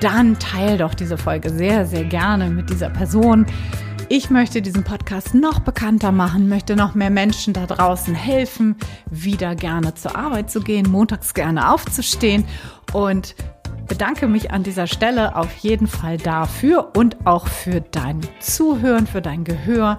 dann 0.00 0.38
teile 0.38 0.78
doch 0.78 0.94
diese 0.94 1.18
Folge 1.18 1.50
sehr, 1.50 1.86
sehr 1.86 2.04
gerne 2.04 2.48
mit 2.48 2.70
dieser 2.70 2.88
Person. 2.88 3.46
Ich 4.08 4.30
möchte 4.30 4.62
diesen 4.62 4.82
Podcast 4.82 5.34
noch 5.34 5.60
bekannter 5.60 6.10
machen, 6.10 6.48
möchte 6.48 6.74
noch 6.74 6.94
mehr 6.94 7.10
Menschen 7.10 7.52
da 7.52 7.66
draußen 7.66 8.14
helfen, 8.14 8.76
wieder 9.10 9.54
gerne 9.54 9.94
zur 9.94 10.16
Arbeit 10.16 10.50
zu 10.50 10.60
gehen, 10.60 10.90
montags 10.90 11.34
gerne 11.34 11.70
aufzustehen 11.70 12.44
und 12.92 13.34
bedanke 13.88 14.26
mich 14.26 14.50
an 14.50 14.62
dieser 14.62 14.86
Stelle 14.86 15.36
auf 15.36 15.54
jeden 15.56 15.86
Fall 15.86 16.16
dafür 16.16 16.92
und 16.96 17.26
auch 17.26 17.46
für 17.46 17.80
dein 17.80 18.20
Zuhören, 18.40 19.06
für 19.06 19.22
dein 19.22 19.44
Gehör. 19.44 19.98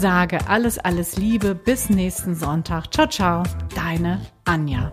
Sage 0.00 0.38
alles, 0.48 0.78
alles 0.78 1.18
Liebe. 1.18 1.54
Bis 1.54 1.90
nächsten 1.90 2.34
Sonntag. 2.34 2.90
Ciao, 2.90 3.06
ciao. 3.06 3.42
Deine 3.74 4.18
Anja. 4.46 4.90